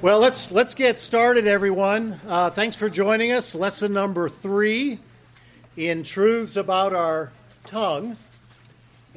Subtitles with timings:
[0.00, 2.20] Well, let's let's get started, everyone.
[2.28, 3.52] Uh, thanks for joining us.
[3.52, 5.00] Lesson number three
[5.76, 7.32] in truths about our
[7.66, 8.16] tongue.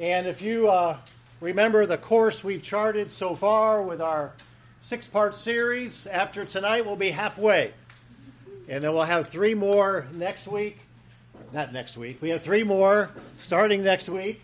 [0.00, 0.96] And if you uh,
[1.40, 4.32] remember the course we've charted so far with our
[4.80, 7.72] six-part series, after tonight we'll be halfway,
[8.68, 10.80] and then we'll have three more next week.
[11.52, 12.20] Not next week.
[12.20, 14.42] We have three more starting next week.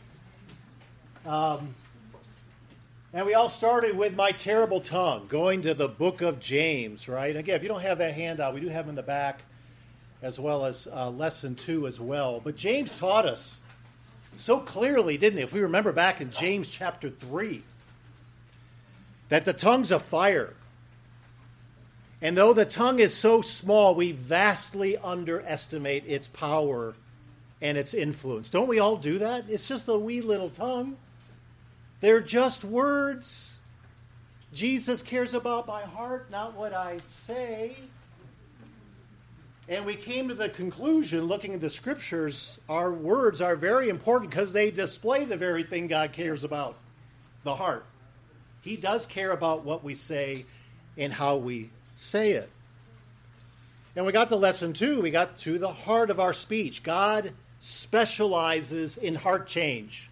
[1.27, 1.75] Um,
[3.13, 7.35] and we all started with my terrible tongue, going to the book of James, right?
[7.35, 9.41] Again, if you don't have that handout, we do have in the back,
[10.21, 12.41] as well as uh, lesson two as well.
[12.43, 13.61] But James taught us
[14.37, 15.43] so clearly, didn't he?
[15.43, 17.63] If we remember back in James chapter 3,
[19.31, 20.55] that the tongue's a fire.
[22.21, 26.95] And though the tongue is so small, we vastly underestimate its power
[27.63, 28.51] and its influence.
[28.51, 29.45] Don't we all do that?
[29.49, 30.97] It's just a wee little tongue.
[32.01, 33.59] They're just words.
[34.53, 37.77] Jesus cares about my heart, not what I say.
[39.69, 44.31] And we came to the conclusion, looking at the scriptures, our words are very important
[44.31, 46.77] because they display the very thing God cares about
[47.45, 47.85] the heart.
[48.63, 50.47] He does care about what we say
[50.97, 52.51] and how we say it.
[53.95, 55.03] And we got to lesson two.
[55.03, 56.83] We got to the heart of our speech.
[56.83, 60.08] God specializes in heart change.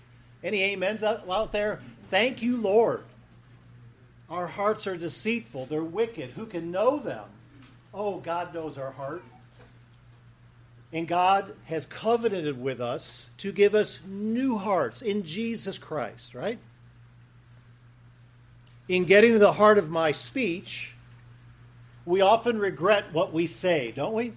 [0.46, 1.80] Any amens out there?
[2.08, 3.02] Thank you, Lord.
[4.30, 6.30] Our hearts are deceitful, they're wicked.
[6.30, 7.24] Who can know them?
[7.92, 9.24] Oh, God knows our heart.
[10.92, 16.60] And God has covenanted with us to give us new hearts in Jesus Christ, right?
[18.88, 20.94] In getting to the heart of my speech,
[22.04, 24.32] we often regret what we say, don't we?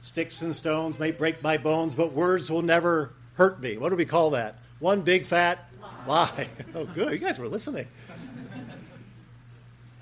[0.00, 3.78] Sticks and stones may break my bones, but words will never hurt me.
[3.78, 4.56] What do we call that?
[4.80, 5.64] One big fat
[6.06, 6.48] lie.
[6.74, 7.12] Oh, good.
[7.12, 7.86] You guys were listening.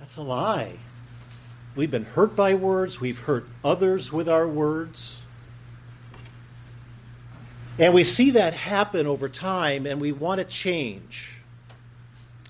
[0.00, 0.72] That's a lie.
[1.76, 5.22] We've been hurt by words, we've hurt others with our words.
[7.78, 11.38] And we see that happen over time, and we want to change.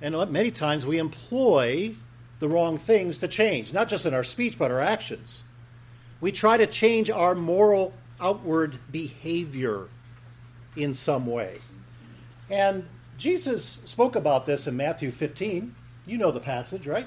[0.00, 1.96] And many times we employ
[2.38, 5.44] the wrong things to change, not just in our speech, but our actions.
[6.22, 9.88] We try to change our moral outward behavior
[10.78, 11.58] in some way.
[12.50, 12.86] And
[13.18, 15.74] Jesus spoke about this in Matthew 15.
[16.06, 17.06] You know the passage, right?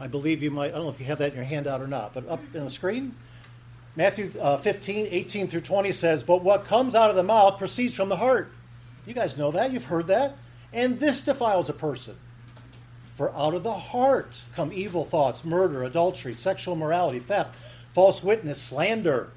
[0.00, 1.86] I believe you might, I don't know if you have that in your handout or
[1.86, 3.14] not, but up in the screen.
[3.94, 7.94] Matthew uh, 15, 18 through 20 says, But what comes out of the mouth proceeds
[7.94, 8.50] from the heart.
[9.06, 9.72] You guys know that.
[9.72, 10.36] You've heard that.
[10.72, 12.16] And this defiles a person.
[13.14, 17.54] For out of the heart come evil thoughts, murder, adultery, sexual morality, theft,
[17.92, 19.30] false witness, slander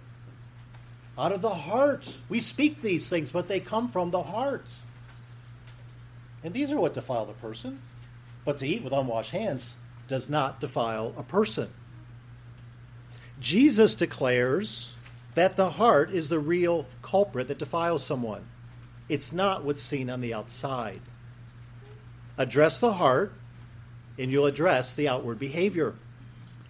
[1.18, 2.18] out of the heart.
[2.30, 4.66] We speak these things, but they come from the heart.
[6.44, 7.82] And these are what defile the person.
[8.44, 9.76] But to eat with unwashed hands
[10.08, 11.70] does not defile a person.
[13.40, 14.94] Jesus declares
[15.34, 18.46] that the heart is the real culprit that defiles someone.
[19.10, 21.02] It's not what's seen on the outside.
[22.38, 23.34] Address the heart,
[24.18, 25.96] and you'll address the outward behavior.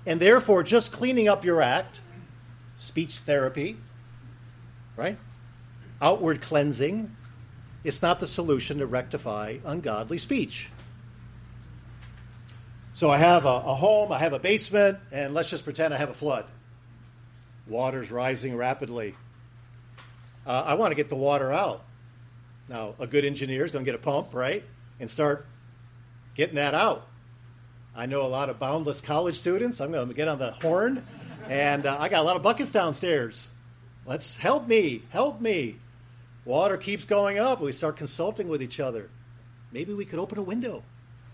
[0.06, 2.02] And therefore, just cleaning up your act,
[2.78, 3.78] speech therapy,
[4.98, 5.18] right?
[6.02, 7.16] Outward cleansing
[7.86, 10.72] it's not the solution to rectify ungodly speech.
[12.94, 15.98] So I have a, a, home, I have a basement, and let's just pretend I
[15.98, 16.46] have a flood.
[17.68, 19.14] Water's rising rapidly.
[20.48, 21.84] Uh, I want to get the water out.
[22.68, 24.64] Now, a good engineer is going to get a pump, right?
[25.00, 25.46] And start
[26.34, 27.06] getting that out.
[27.96, 29.80] I know a lot of boundless college students.
[29.80, 31.06] I'm going to get on the horn,
[31.50, 33.52] and uh, I got a lot of buckets downstairs.
[34.06, 35.78] Let's help me, help me.
[36.46, 37.60] Water keeps going up.
[37.60, 39.10] We start consulting with each other.
[39.72, 40.84] Maybe we could open a window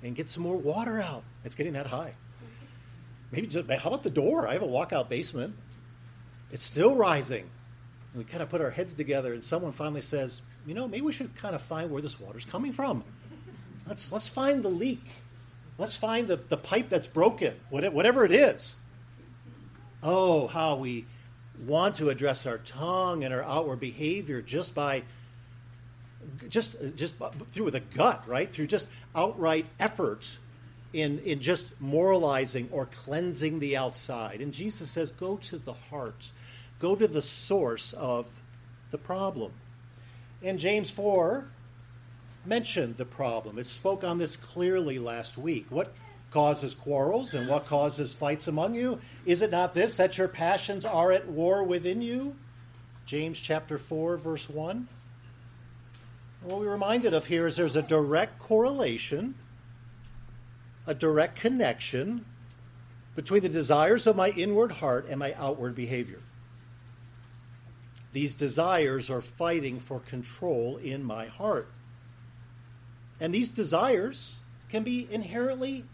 [0.01, 1.23] and get some more water out.
[1.43, 2.13] It's getting that high.
[3.31, 4.47] Maybe just, how about the door?
[4.47, 5.55] I have a walkout basement.
[6.51, 7.49] It's still rising.
[8.13, 11.01] And we kind of put our heads together, and someone finally says, "You know, maybe
[11.01, 13.03] we should kind of find where this water's coming from.
[13.87, 15.03] Let's let's find the leak.
[15.77, 18.75] Let's find the, the pipe that's broken, whatever it is."
[20.03, 21.05] Oh, how we
[21.65, 25.03] want to address our tongue and our outward behavior just by
[26.49, 27.15] just just
[27.51, 28.51] through the gut, right?
[28.51, 30.37] Through just outright effort
[30.93, 34.41] in in just moralizing or cleansing the outside.
[34.41, 36.31] And Jesus says, go to the heart,
[36.79, 38.25] go to the source of
[38.91, 39.51] the problem.
[40.43, 41.45] And James four
[42.45, 43.59] mentioned the problem.
[43.59, 45.67] It spoke on this clearly last week.
[45.69, 45.93] What
[46.31, 48.99] causes quarrels and what causes fights among you?
[49.25, 52.35] Is it not this, that your passions are at war within you?
[53.05, 54.87] James chapter 4, verse 1.
[56.43, 59.35] What we're reminded of here is there's a direct correlation
[60.87, 62.25] a direct connection
[63.15, 66.19] between the desires of my inward heart and my outward behavior.
[68.13, 71.69] These desires are fighting for control in my heart.
[73.19, 74.35] And these desires
[74.69, 75.85] can be inherently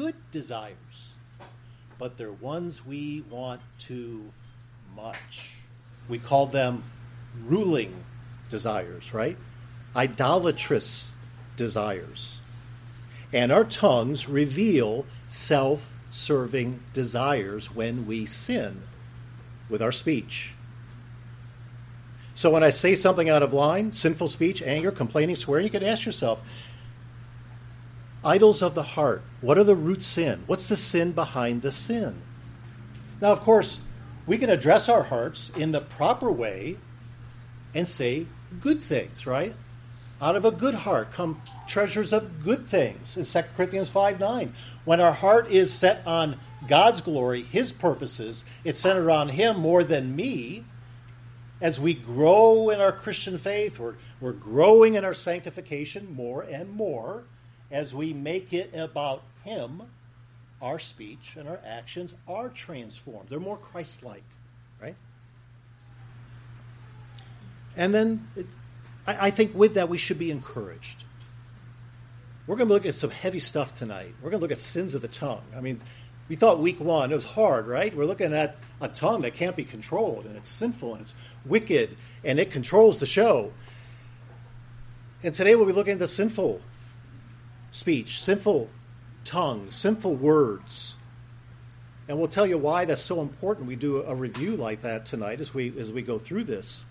[0.00, 1.10] good desires,
[1.98, 4.32] but they're ones we want too
[4.96, 5.50] much.
[6.08, 6.82] We call them
[7.44, 7.94] ruling
[8.48, 9.36] desires, right?
[9.94, 11.10] Idolatrous
[11.58, 12.38] desires.
[13.30, 18.82] And our tongues reveal self serving desires when we sin
[19.68, 20.54] with our speech.
[22.34, 25.82] So when I say something out of line, sinful speech, anger, complaining, swearing, you can
[25.82, 26.42] ask yourself,
[28.24, 30.42] idols of the heart, what are the root sin?
[30.46, 32.20] What's the sin behind the sin?
[33.20, 33.80] Now, of course,
[34.26, 36.76] we can address our hearts in the proper way
[37.74, 38.26] and say
[38.60, 39.54] good things, right?
[40.20, 44.52] Out of a good heart come treasures of good things in 2 Corinthians 5 9.
[44.84, 46.36] When our heart is set on
[46.68, 50.64] God's glory, His purposes, it's centered on Him more than me.
[51.60, 56.70] As we grow in our Christian faith, we're, we're growing in our sanctification more and
[56.70, 57.24] more
[57.70, 59.82] as we make it about Him.
[60.62, 63.30] Our speech and our actions are transformed.
[63.30, 64.24] They're more Christ like,
[64.80, 64.94] right?
[67.76, 68.46] And then it,
[69.06, 71.04] I, I think with that we should be encouraged.
[72.46, 74.14] We're going to look at some heavy stuff tonight.
[74.20, 75.44] We're going to look at sins of the tongue.
[75.56, 75.80] I mean,
[76.28, 77.94] we thought week one, it was hard, right?
[77.94, 81.14] We're looking at a tongue that can't be controlled, and it's sinful, and it's
[81.44, 83.52] wicked, and it controls the show.
[85.22, 86.60] And today we'll be looking at the sinful
[87.70, 88.70] speech, sinful
[89.24, 90.96] tongue, sinful words.
[92.08, 93.68] And we'll tell you why that's so important.
[93.68, 96.84] We do a review like that tonight as we as we go through this.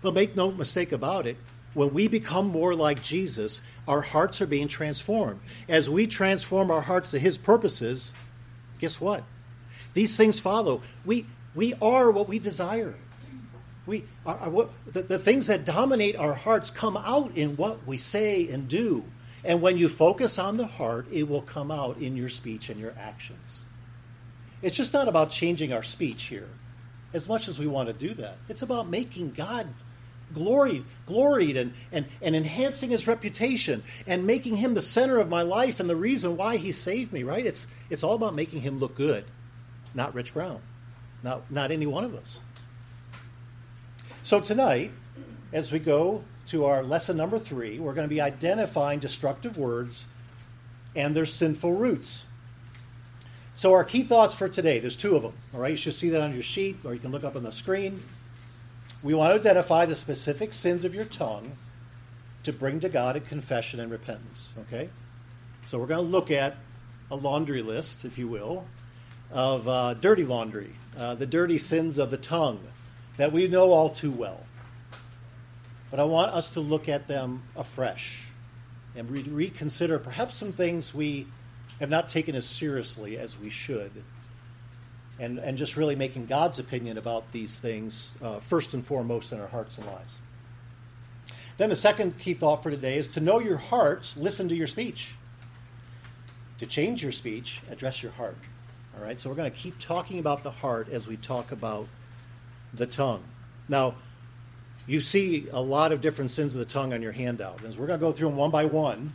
[0.00, 1.36] But make no mistake about it,
[1.74, 5.40] when we become more like Jesus, our hearts are being transformed.
[5.68, 8.14] As we transform our hearts to his purposes,
[8.78, 9.24] guess what?
[9.92, 10.80] These things follow.
[11.04, 12.94] We we are what we desire.
[13.84, 17.86] We are, are what the, the things that dominate our hearts come out in what
[17.86, 19.04] we say and do.
[19.46, 22.80] And when you focus on the heart, it will come out in your speech and
[22.80, 23.64] your actions.
[24.60, 26.48] It's just not about changing our speech here,
[27.12, 28.38] as much as we want to do that.
[28.48, 29.68] It's about making God
[30.34, 35.42] gloried, gloried and, and, and enhancing his reputation and making him the center of my
[35.42, 37.46] life and the reason why he saved me, right?
[37.46, 39.24] It's, it's all about making him look good,
[39.94, 40.60] not Rich Brown,
[41.22, 42.40] not, not any one of us.
[44.24, 44.90] So tonight,
[45.52, 50.06] as we go to our lesson number three, we're going to be identifying destructive words
[50.94, 52.24] and their sinful roots.
[53.54, 55.32] So, our key thoughts for today, there's two of them.
[55.54, 57.42] All right, you should see that on your sheet, or you can look up on
[57.42, 58.02] the screen.
[59.02, 61.56] We want to identify the specific sins of your tongue
[62.42, 64.52] to bring to God a confession and repentance.
[64.60, 64.90] Okay?
[65.64, 66.56] So, we're going to look at
[67.10, 68.66] a laundry list, if you will,
[69.32, 72.60] of uh, dirty laundry, uh, the dirty sins of the tongue
[73.16, 74.45] that we know all too well.
[75.96, 78.28] But I want us to look at them afresh
[78.94, 81.26] and re- reconsider perhaps some things we
[81.80, 84.04] have not taken as seriously as we should.
[85.18, 89.40] And, and just really making God's opinion about these things uh, first and foremost in
[89.40, 90.18] our hearts and lives.
[91.56, 94.66] Then the second key thought for today is to know your heart, listen to your
[94.66, 95.14] speech.
[96.58, 98.36] To change your speech, address your heart.
[98.94, 101.88] All right, so we're going to keep talking about the heart as we talk about
[102.74, 103.24] the tongue.
[103.66, 103.94] Now,
[104.86, 107.62] you see a lot of different sins of the tongue on your handout.
[107.62, 109.12] And we're going to go through them one by one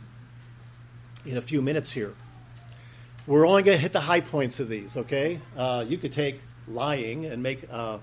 [1.24, 2.14] in a few minutes here.
[3.26, 5.38] We're only going to hit the high points of these, okay?
[5.56, 7.98] Uh, you could take lying and make uh,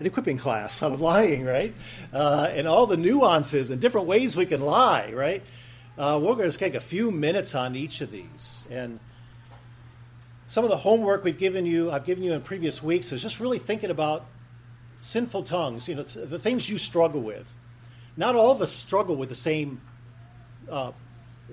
[0.00, 1.74] an equipping class out of lying, right?
[2.12, 5.42] Uh, and all the nuances and different ways we can lie, right?
[5.96, 8.64] Uh, we're going to take a few minutes on each of these.
[8.70, 8.98] And
[10.48, 13.38] some of the homework we've given you, I've given you in previous weeks, is just
[13.38, 14.26] really thinking about
[15.04, 17.52] sinful tongues, you know, the things you struggle with.
[18.16, 19.82] Not all of us struggle with the same
[20.70, 20.92] uh,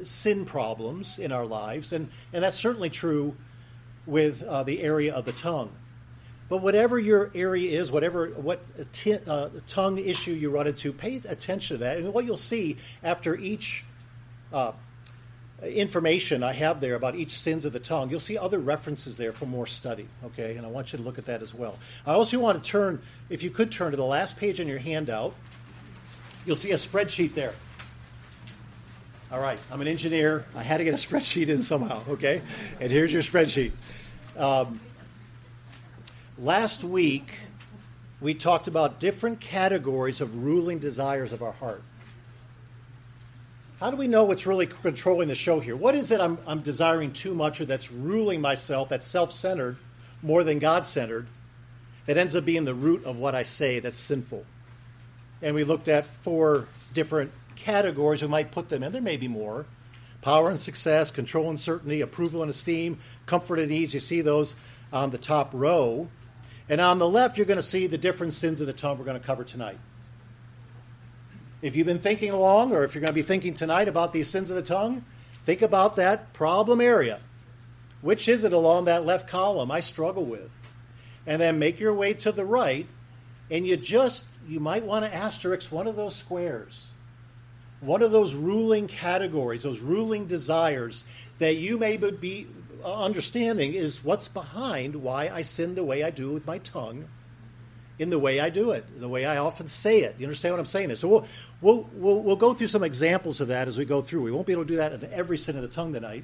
[0.04, 3.36] sin problems in our lives, and, and that's certainly true
[4.06, 5.70] with uh, the area of the tongue.
[6.48, 8.62] But whatever your area is, whatever what
[8.94, 11.98] t- uh, tongue issue you run into, pay attention to that.
[11.98, 13.84] And what you'll see after each
[14.54, 14.72] uh,
[15.64, 19.32] information I have there about each sins of the tongue, you'll see other references there
[19.32, 20.58] for more study, okay?
[20.58, 21.78] And I want you to look at that as well.
[22.06, 24.80] I also want to turn, if you could turn to the last page on your
[24.80, 25.36] handout,
[26.46, 27.54] you'll see a spreadsheet there.
[29.32, 30.46] All right, I'm an engineer.
[30.56, 32.42] I had to get a spreadsheet in somehow, okay?
[32.80, 33.74] And here's your spreadsheet.
[34.36, 34.80] Um,
[36.38, 37.38] last week,
[38.20, 41.84] we talked about different categories of ruling desires of our heart.
[43.82, 45.76] How do we know what's really controlling the show here?
[45.76, 49.76] What is it I'm, I'm desiring too much or that's ruling myself, that's self centered
[50.22, 51.26] more than God centered,
[52.06, 54.46] that ends up being the root of what I say that's sinful?
[55.42, 58.92] And we looked at four different categories we might put them in.
[58.92, 59.66] There may be more
[60.22, 63.96] power and success, control and certainty, approval and esteem, comfort and ease.
[63.96, 64.54] You see those
[64.94, 66.08] on the top row.
[66.70, 69.06] And on the left, you're going to see the different sins of the tongue we're
[69.06, 69.80] going to cover tonight.
[71.62, 74.28] If you've been thinking along, or if you're going to be thinking tonight about these
[74.28, 75.06] sins of the tongue,
[75.46, 77.20] think about that problem area.
[78.02, 80.50] Which is it along that left column I struggle with?
[81.28, 82.88] And then make your way to the right,
[83.52, 86.88] and you just, you might want to asterisk one of those squares.
[87.80, 91.04] One of those ruling categories, those ruling desires
[91.38, 92.48] that you may be
[92.84, 97.06] uh, understanding is what's behind why I sin the way I do with my tongue
[98.02, 100.16] in the way I do it, the way I often say it.
[100.18, 100.98] You understand what I'm saying there?
[100.98, 101.28] So we'll,
[101.62, 104.24] we'll, we'll, we'll go through some examples of that as we go through.
[104.24, 106.24] We won't be able to do that in every sin of the tongue tonight.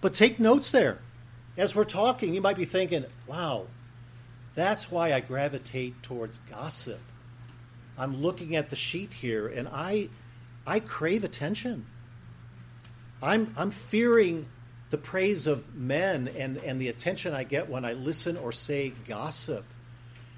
[0.00, 1.00] But take notes there.
[1.58, 3.66] As we're talking, you might be thinking, wow,
[4.54, 7.00] that's why I gravitate towards gossip.
[7.98, 10.08] I'm looking at the sheet here and I,
[10.66, 11.84] I crave attention.
[13.22, 14.46] I'm, I'm fearing
[14.88, 18.94] the praise of men and, and the attention I get when I listen or say
[19.06, 19.66] gossip.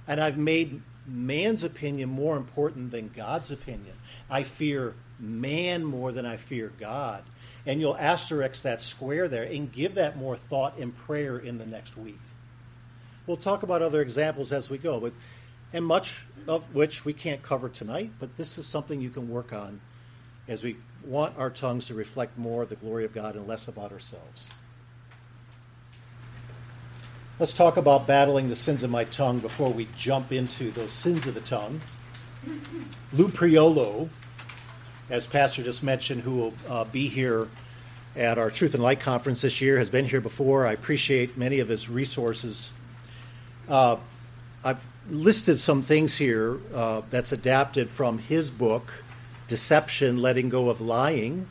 [0.09, 3.95] And I've made man's opinion more important than God's opinion.
[4.29, 7.23] I fear man more than I fear God.
[7.67, 11.67] And you'll asterisk that square there and give that more thought and prayer in the
[11.67, 12.19] next week.
[13.27, 15.13] We'll talk about other examples as we go, but
[15.73, 19.53] and much of which we can't cover tonight, but this is something you can work
[19.53, 19.81] on
[20.49, 23.93] as we want our tongues to reflect more the glory of God and less about
[23.93, 24.47] ourselves.
[27.41, 31.25] Let's talk about battling the sins of my tongue before we jump into those sins
[31.29, 31.81] of the tongue.
[33.13, 34.09] Lou Priolo,
[35.09, 37.47] as Pastor just mentioned, who will uh, be here
[38.17, 40.67] at our Truth and Light conference this year, has been here before.
[40.67, 42.73] I appreciate many of his resources.
[43.69, 43.99] Uh,
[44.65, 49.05] I've listed some things here uh, that's adapted from his book,
[49.47, 51.49] Deception Letting Go of Lying.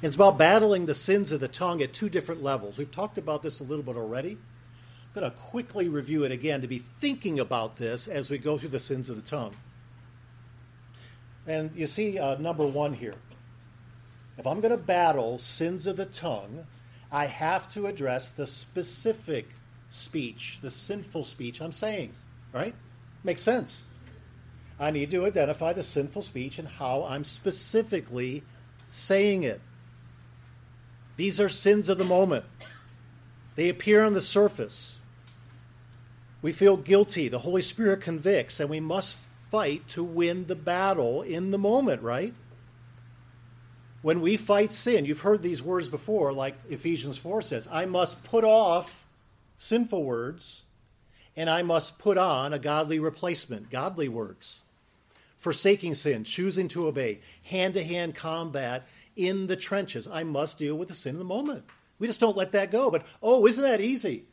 [0.00, 2.78] It's about battling the sins of the tongue at two different levels.
[2.78, 4.38] We've talked about this a little bit already.
[5.14, 8.56] I'm going to quickly review it again to be thinking about this as we go
[8.56, 9.54] through the sins of the tongue.
[11.46, 13.14] And you see uh, number one here.
[14.38, 16.66] If I'm going to battle sins of the tongue,
[17.10, 19.48] I have to address the specific
[19.90, 22.14] speech, the sinful speech I'm saying.
[22.52, 22.74] Right?
[23.22, 23.84] Makes sense.
[24.80, 28.44] I need to identify the sinful speech and how I'm specifically
[28.88, 29.60] saying it.
[31.16, 32.46] These are sins of the moment.
[33.54, 34.98] They appear on the surface.
[36.42, 37.28] We feel guilty.
[37.28, 39.16] The Holy Spirit convicts, and we must
[39.50, 42.34] fight to win the battle in the moment, right?
[44.02, 48.24] When we fight sin, you've heard these words before, like Ephesians 4 says, I must
[48.24, 49.06] put off
[49.56, 50.62] sinful words,
[51.36, 54.62] and I must put on a godly replacement, godly words.
[55.38, 60.08] Forsaking sin, choosing to obey, hand to hand combat in the trenches.
[60.08, 61.64] I must deal with the sin in the moment.
[61.98, 62.90] We just don't let that go.
[62.90, 64.24] But, oh, isn't that easy?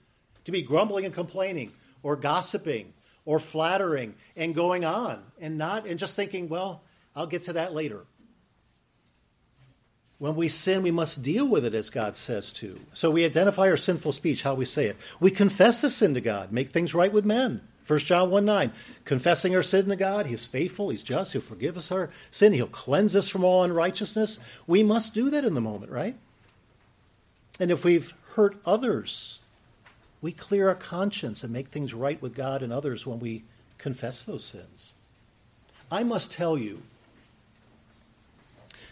[0.46, 1.72] To be grumbling and complaining,
[2.04, 2.94] or gossiping
[3.26, 6.82] or flattering and going on and not and just thinking, well,
[7.16, 8.06] I'll get to that later.
[10.18, 12.80] When we sin, we must deal with it as God says to.
[12.92, 14.98] So we identify our sinful speech, how we say it.
[15.20, 17.62] We confess the sin to God, make things right with men.
[17.88, 18.72] 1 John 1 9,
[19.04, 22.68] confessing our sin to God, He's faithful, He's just, He'll forgive us our sin, He'll
[22.68, 24.40] cleanse us from all unrighteousness.
[24.68, 26.16] We must do that in the moment, right?
[27.60, 29.40] And if we've hurt others,
[30.22, 33.44] we clear our conscience and make things right with God and others when we
[33.78, 34.94] confess those sins.
[35.92, 36.82] I must tell you,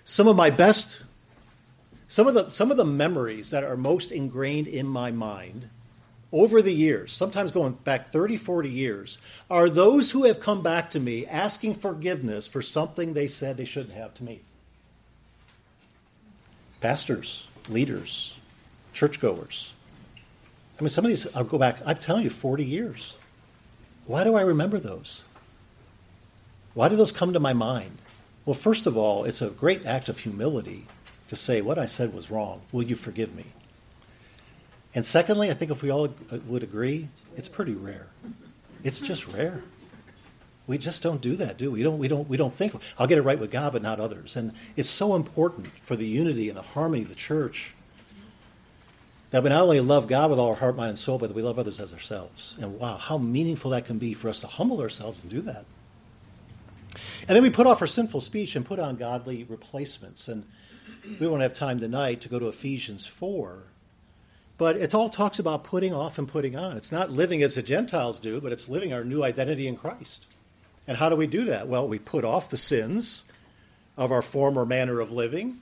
[0.04, 1.04] some of my best,
[2.08, 5.70] some of the, some of the memories that are most ingrained in my mind
[6.32, 9.18] over the years, sometimes going back 30, 40 years,
[9.50, 13.66] are those who have come back to me asking forgiveness for something they said they
[13.66, 14.42] shouldn't have to me.
[16.82, 18.38] Pastors, leaders,
[18.94, 19.72] churchgoers.
[20.78, 23.16] I mean, some of these, I'll go back, I'm telling you, 40 years.
[24.06, 25.24] Why do I remember those?
[26.74, 27.98] Why do those come to my mind?
[28.46, 30.86] Well, first of all, it's a great act of humility
[31.30, 32.62] to say, what I said was wrong.
[32.72, 33.46] Will you forgive me?
[34.94, 38.08] And secondly, I think if we all uh, would agree, it's pretty rare.
[38.84, 39.64] It's just rare.
[40.68, 41.80] We just don't do that, do we?
[41.80, 44.00] We don't, we don't, we don't think, I'll get it right with God, but not
[44.00, 44.36] others.
[44.36, 47.74] And it's so important for the unity and the harmony of the church
[49.32, 51.36] that we not only love God with all our heart, mind, and soul, but that
[51.36, 52.56] we love others as ourselves.
[52.62, 55.66] And wow, how meaningful that can be for us to humble ourselves and do that.
[57.28, 60.28] And then we put off our sinful speech and put on godly replacements.
[60.28, 60.46] And
[61.20, 63.64] we won't have time tonight to go to Ephesians 4.
[64.58, 66.78] But it all talks about putting off and putting on.
[66.78, 70.26] It's not living as the Gentiles do, but it's living our new identity in Christ.
[70.88, 71.68] And how do we do that?
[71.68, 73.26] Well, we put off the sins
[73.98, 75.58] of our former manner of living,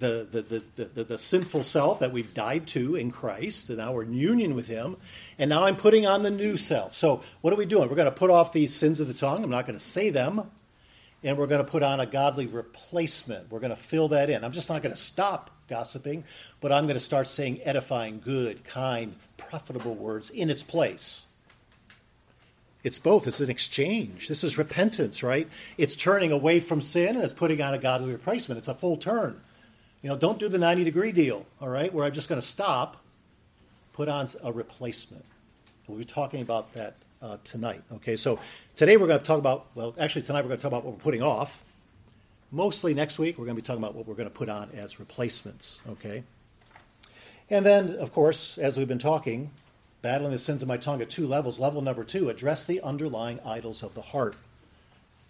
[0.00, 4.02] the, the, the, the, sinful self that we've died to in Christ, and now we're
[4.02, 4.96] in union with Him.
[5.38, 6.94] And now I'm putting on the new self.
[6.94, 7.88] So, what are we doing?
[7.88, 9.44] We're going to put off these sins of the tongue.
[9.44, 10.50] I'm not going to say them.
[11.22, 13.50] And we're going to put on a godly replacement.
[13.50, 14.42] We're going to fill that in.
[14.42, 16.24] I'm just not going to stop gossiping,
[16.62, 21.26] but I'm going to start saying edifying, good, kind, profitable words in its place.
[22.82, 23.26] It's both.
[23.26, 24.28] It's an exchange.
[24.28, 25.46] This is repentance, right?
[25.76, 28.58] It's turning away from sin and it's putting on a godly replacement.
[28.58, 29.38] It's a full turn.
[30.02, 32.46] You know, don't do the 90 degree deal, all right, where I'm just going to
[32.46, 32.96] stop,
[33.92, 35.24] put on a replacement.
[35.86, 38.16] We'll be talking about that uh, tonight, okay?
[38.16, 38.38] So
[38.76, 40.94] today we're going to talk about, well, actually, tonight we're going to talk about what
[40.94, 41.62] we're putting off.
[42.50, 44.70] Mostly next week, we're going to be talking about what we're going to put on
[44.74, 46.22] as replacements, okay?
[47.50, 49.50] And then, of course, as we've been talking,
[50.02, 51.58] battling the sins of my tongue at two levels.
[51.58, 54.36] Level number two, address the underlying idols of the heart.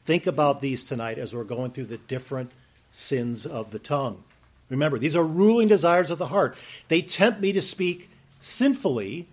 [0.04, 2.52] Think about these tonight as we're going through the different
[2.90, 4.22] sins of the tongue.
[4.70, 6.56] Remember, these are ruling desires of the heart.
[6.88, 8.08] They tempt me to speak
[8.38, 9.26] sinfully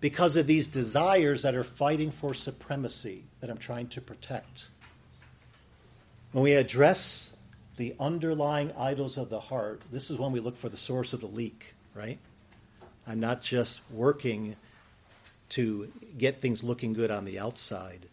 [0.00, 4.68] because of these desires that are fighting for supremacy that I'm trying to protect.
[6.32, 7.30] When we address
[7.76, 11.20] the underlying idols of the heart, this is when we look for the source of
[11.20, 12.18] the leak, right?
[13.06, 14.56] I'm not just working
[15.50, 18.06] to get things looking good on the outside.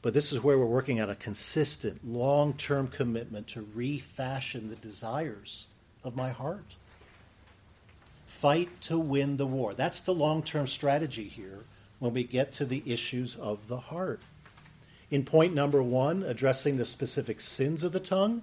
[0.00, 4.76] But this is where we're working on a consistent, long term commitment to refashion the
[4.76, 5.66] desires
[6.04, 6.76] of my heart.
[8.26, 9.74] Fight to win the war.
[9.74, 11.60] That's the long term strategy here
[11.98, 14.20] when we get to the issues of the heart.
[15.10, 18.42] In point number one, addressing the specific sins of the tongue,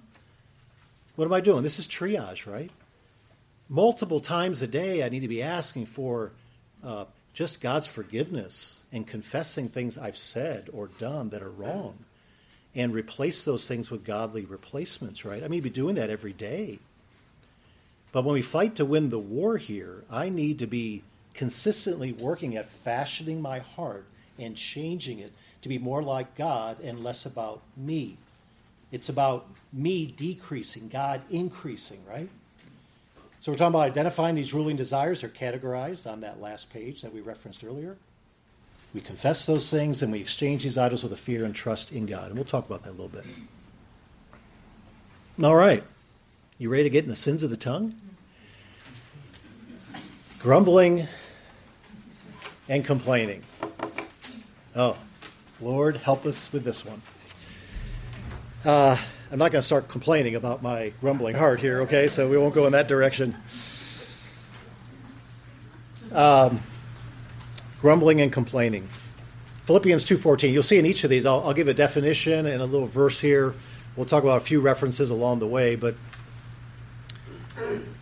[1.14, 1.62] what am I doing?
[1.62, 2.70] This is triage, right?
[3.68, 6.32] Multiple times a day, I need to be asking for
[6.84, 11.98] uh, just God's forgiveness and confessing things I've said or done that are wrong
[12.74, 15.44] and replace those things with godly replacements, right?
[15.44, 16.78] I mean, be doing that every day.
[18.10, 21.02] But when we fight to win the war here, I need to be
[21.34, 24.06] consistently working at fashioning my heart
[24.38, 28.16] and changing it to be more like God and less about me.
[28.90, 32.30] It's about me decreasing, God increasing, right?
[33.46, 35.20] So we're talking about identifying these ruling desires.
[35.20, 37.96] They're categorized on that last page that we referenced earlier.
[38.92, 42.06] We confess those things and we exchange these idols with a fear and trust in
[42.06, 42.26] God.
[42.26, 43.24] And we'll talk about that a little bit.
[45.44, 45.84] All right.
[46.58, 47.94] You ready to get in the sins of the tongue?
[50.40, 51.06] Grumbling
[52.68, 53.44] and complaining.
[54.74, 54.96] Oh,
[55.60, 57.00] Lord, help us with this one.
[58.64, 58.96] Uh,
[59.30, 62.06] I'm not going to start complaining about my grumbling heart here, okay?
[62.06, 63.36] So we won't go in that direction.
[66.12, 66.60] Um,
[67.80, 68.88] grumbling and complaining.
[69.64, 70.52] Philippians 2:14.
[70.52, 71.26] You'll see in each of these.
[71.26, 73.54] I'll, I'll give a definition and a little verse here.
[73.96, 75.96] We'll talk about a few references along the way, but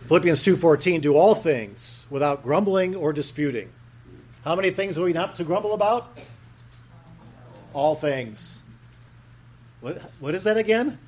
[0.07, 1.01] Philippians 2:14.
[1.01, 3.71] Do all things without grumbling or disputing.
[4.43, 6.15] How many things are we not to grumble about?
[7.73, 8.61] All things.
[9.81, 10.99] What, what is that again?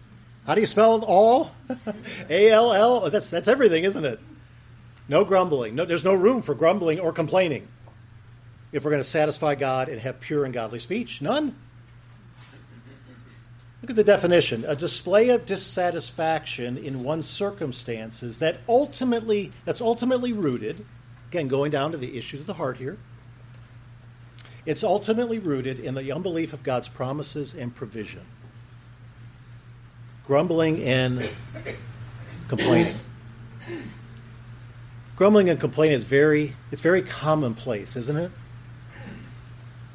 [0.48, 1.52] How do you spell all?
[2.30, 3.02] A L L.
[3.04, 4.18] Oh, that's that's everything, isn't it?
[5.10, 5.76] No grumbling.
[5.76, 7.68] No, there's no room for grumbling or complaining.
[8.72, 11.54] If we're going to satisfy God and have pure and godly speech, none.
[13.82, 20.32] Look at the definition: a display of dissatisfaction in one's circumstances that ultimately that's ultimately
[20.32, 20.86] rooted.
[21.28, 22.98] Again, going down to the issues of the heart here.
[24.66, 28.24] It's ultimately rooted in the unbelief of God's promises and provision
[30.28, 31.28] grumbling and
[32.50, 32.94] complaining.
[35.16, 38.32] Grumbling and complaining is very it's very commonplace, isn't it?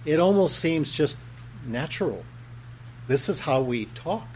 [0.04, 1.18] It almost seems just
[1.64, 2.24] natural.
[3.06, 4.26] This is how we talk.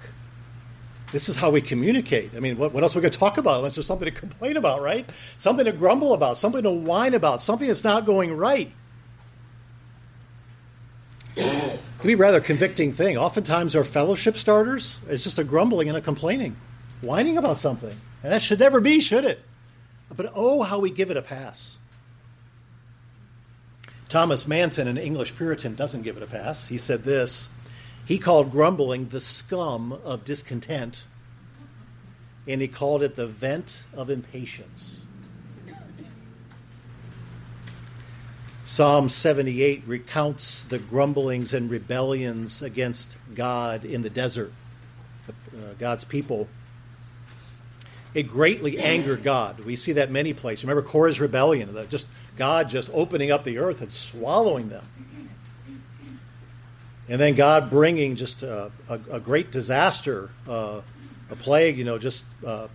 [1.13, 2.33] This is how we communicate.
[2.37, 4.21] I mean, what, what else are we going to talk about unless there's something to
[4.21, 5.09] complain about, right?
[5.39, 8.71] Something to grumble about, something to whine about, something that's not going right.
[12.07, 13.17] Can be a rather convicting thing.
[13.17, 16.57] Oftentimes, our fellowship starters is just a grumbling and a complaining,
[17.01, 17.97] whining about something.
[18.23, 19.41] And that should never be, should it?
[20.15, 21.79] But oh, how we give it a pass.
[24.09, 26.69] Thomas Manton, an English Puritan, doesn't give it a pass.
[26.69, 27.49] He said this
[28.05, 31.09] He called grumbling the scum of discontent,
[32.47, 35.03] and he called it the vent of impatience.
[38.67, 44.53] Psalm 78 recounts the grumblings and rebellions against God in the desert,
[45.29, 45.33] uh,
[45.79, 46.49] God's people.
[48.13, 49.61] It greatly angered God.
[49.61, 50.65] We see that many places.
[50.65, 54.85] Remember Korah's rebellion, just God just opening up the earth and swallowing them.
[57.09, 60.81] And then God bringing just a, a, a great disaster, uh,
[61.31, 62.67] a plague, you know, just uh,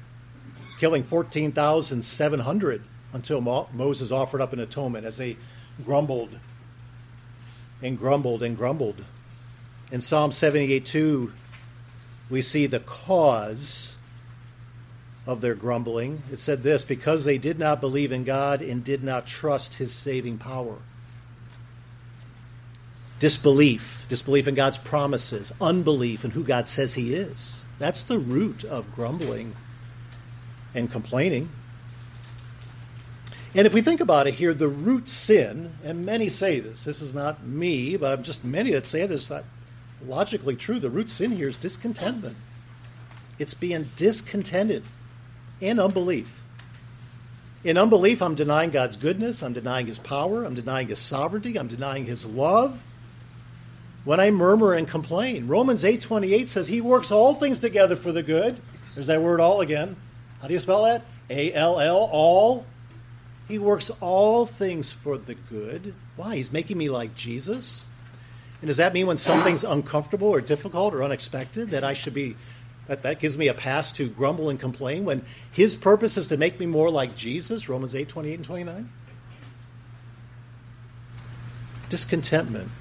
[0.79, 2.81] killing 14,700
[3.13, 5.37] until Mo- Moses offered up an atonement as they
[5.85, 6.39] grumbled
[7.81, 9.03] and grumbled and grumbled.
[9.91, 11.33] In Psalm 78 2,
[12.29, 13.95] we see the cause
[15.27, 16.23] of their grumbling.
[16.31, 19.93] It said this because they did not believe in God and did not trust his
[19.93, 20.77] saving power.
[23.19, 27.63] Disbelief, disbelief in God's promises, unbelief in who God says he is.
[27.77, 29.55] That's the root of grumbling
[30.73, 31.49] and complaining.
[33.53, 37.01] And if we think about it here, the root sin, and many say this, this
[37.01, 39.43] is not me, but I'm just many that say this, that
[40.05, 40.79] logically true.
[40.79, 42.37] The root sin here is discontentment.
[43.39, 44.83] It's being discontented
[45.59, 46.41] in unbelief.
[47.63, 51.67] In unbelief, I'm denying God's goodness, I'm denying His power, I'm denying His sovereignty, I'm
[51.67, 52.81] denying His love.
[54.03, 58.23] When I murmur and complain, Romans 8:28 says He works all things together for the
[58.23, 58.59] good.
[58.95, 59.95] There's that word all again.
[60.41, 61.03] How do you spell that?
[61.29, 62.65] A L L all
[63.51, 65.93] he works all things for the good.
[66.15, 66.37] Why?
[66.37, 67.89] He's making me like Jesus.
[68.61, 72.37] And does that mean when something's uncomfortable or difficult or unexpected that I should be
[72.87, 76.37] that that gives me a pass to grumble and complain when his purpose is to
[76.37, 78.89] make me more like Jesus, Romans 8, 28 and 29?
[81.89, 82.71] Discontentment.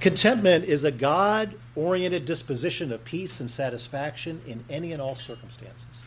[0.00, 6.03] Contentment is a God oriented disposition of peace and satisfaction in any and all circumstances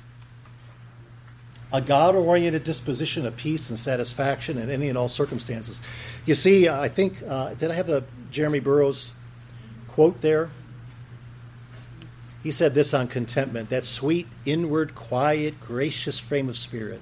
[1.71, 5.81] a God oriented disposition of peace and satisfaction in any and all circumstances.
[6.25, 9.11] You see, I think, uh, did I have the Jeremy Burroughs
[9.87, 10.49] quote there?
[12.41, 17.01] He said this on contentment that sweet, inward, quiet, gracious frame of spirit,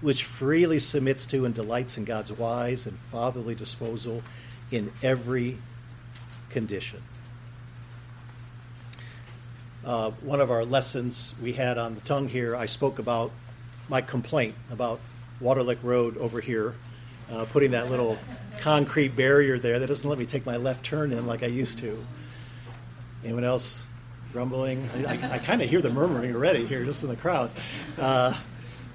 [0.00, 4.22] which freely submits to and delights in God's wise and fatherly disposal
[4.72, 5.58] in every
[6.50, 7.02] condition.
[9.84, 13.30] Uh, one of our lessons we had on the tongue here, I spoke about
[13.88, 15.00] my complaint about
[15.40, 16.74] Waterlick Road over here,
[17.30, 18.18] uh, putting that little
[18.60, 21.78] concrete barrier there that doesn't let me take my left turn in like I used
[21.78, 22.04] to.
[23.24, 23.84] Anyone else
[24.32, 24.88] grumbling?
[24.94, 27.50] I, I, I kind of hear the murmuring already here, just in the crowd.
[27.98, 28.34] Uh,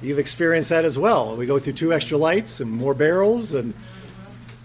[0.01, 1.36] you've experienced that as well.
[1.36, 3.54] We go through two extra lights and more barrels.
[3.54, 3.73] And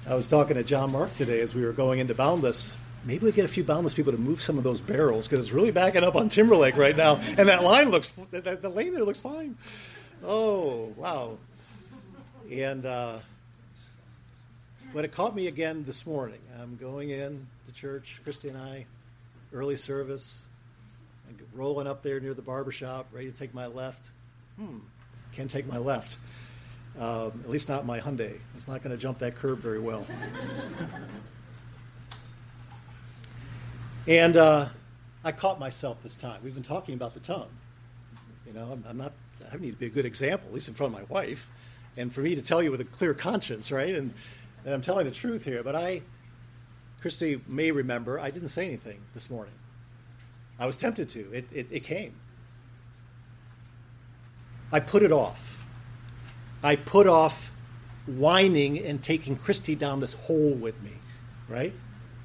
[0.09, 2.77] I was talking to John Mark today as we were going into Boundless.
[3.05, 5.55] Maybe we get a few Boundless people to move some of those barrels because it's
[5.55, 9.05] really backing up on Timberlake right now, and that line looks, the, the lane there
[9.05, 9.57] looks fine.
[10.25, 11.39] Oh, wow.
[12.51, 13.19] And uh,
[14.95, 16.39] but it caught me again this morning.
[16.61, 18.87] I'm going in to church, Christy and I,
[19.53, 20.49] early service,
[21.29, 24.11] I'm rolling up there near the barber shop, ready to take my left.
[24.57, 24.79] Hmm,
[25.33, 26.19] can't take my left.
[26.99, 28.39] Um, at least not my Hyundai.
[28.55, 30.07] It's not going to jump that curb very well.
[34.07, 34.69] and uh,
[35.23, 36.41] I caught myself this time.
[36.43, 37.51] We've been talking about the tongue.
[38.47, 39.13] You know, I'm, I'm not
[39.53, 41.51] I need to be a good example, at least in front of my wife,
[41.97, 43.95] and for me to tell you with a clear conscience, right?
[43.95, 44.13] And
[44.67, 45.63] I'm telling the truth here.
[45.63, 46.03] But I,
[47.01, 49.55] Christy may remember, I didn't say anything this morning.
[50.59, 51.33] I was tempted to.
[51.33, 52.15] It, it, it came.
[54.73, 55.65] I put it off.
[56.63, 57.53] I put off
[58.07, 60.93] whining and taking Christy down this hole with me,
[61.49, 61.73] right?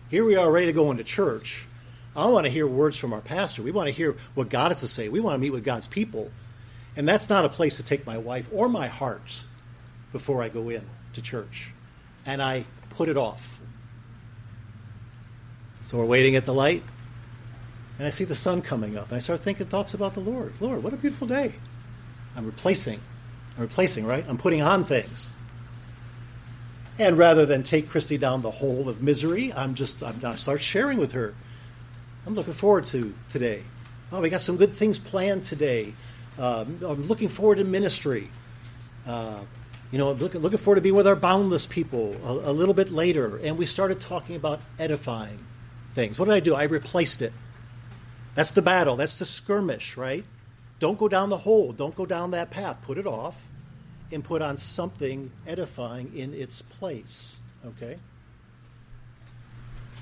[0.10, 1.68] Here we are ready to go into church.
[2.16, 3.62] I want to hear words from our pastor.
[3.62, 5.10] We want to hear what God has to say.
[5.10, 6.32] We want to meet with God's people.
[6.96, 9.44] And that's not a place to take my wife or my heart
[10.12, 11.74] before I go in to church.
[12.26, 13.60] And I put it off.
[15.86, 16.84] So we're waiting at the light,
[17.98, 20.54] and I see the sun coming up, and I start thinking thoughts about the Lord.
[20.60, 21.56] Lord, what a beautiful day.
[22.36, 23.00] I'm replacing.
[23.56, 24.24] I'm replacing, right?
[24.28, 25.34] I'm putting on things.
[27.00, 30.62] And rather than take Christy down the hole of misery, I'm just I'm, I start
[30.62, 31.34] sharing with her.
[32.26, 33.64] I'm looking forward to today.
[34.12, 35.94] Oh, we got some good things planned today.
[36.38, 38.30] Uh, I'm looking forward to ministry.
[39.06, 39.40] Uh,
[39.92, 42.90] you know, looking, looking forward to being with our boundless people a, a, little bit
[42.90, 43.38] later.
[43.38, 45.40] And we started talking about edifying
[45.94, 46.18] things.
[46.18, 46.56] What did I do?
[46.56, 47.34] I replaced it.
[48.36, 48.96] That's the battle.
[48.96, 50.24] That's the skirmish, right?
[50.80, 51.74] Don't go down the hole.
[51.74, 52.78] Don't go down that path.
[52.84, 53.50] Put it off
[54.12, 57.36] and put on something edifying in its place.
[57.66, 57.98] Okay?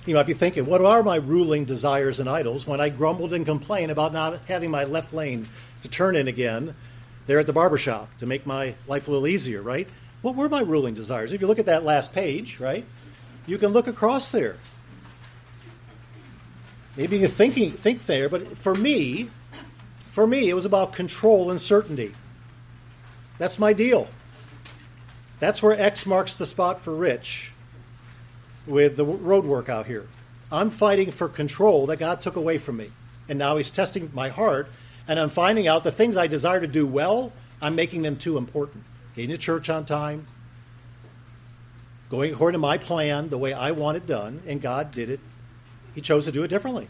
[0.06, 3.46] You might be thinking, what are my ruling desires and idols when I grumbled and
[3.46, 5.48] complained about not having my left lane
[5.82, 6.76] to turn in again
[7.28, 9.88] there at the barber shop to make my life a little easier, right?
[10.22, 11.32] What were my ruling desires?
[11.32, 12.86] If you look at that last page, right,
[13.46, 14.58] you can look across there.
[16.98, 19.30] Maybe you're thinking think there, but for me,
[20.12, 22.14] for me, it was about control and certainty.
[23.38, 24.10] That's my deal.
[25.40, 27.54] That's where X marks the spot for Rich
[28.68, 30.08] with the road work out here.
[30.52, 32.92] I'm fighting for control that God took away from me.
[33.30, 34.68] And now He's testing my heart,
[35.10, 38.38] and I'm finding out the things I desire to do well, I'm making them too
[38.38, 38.84] important.
[39.16, 40.28] Getting to church on time,
[42.12, 45.20] going according to my plan, the way I want it done, and God did it.
[45.96, 46.88] He chose to do it differently.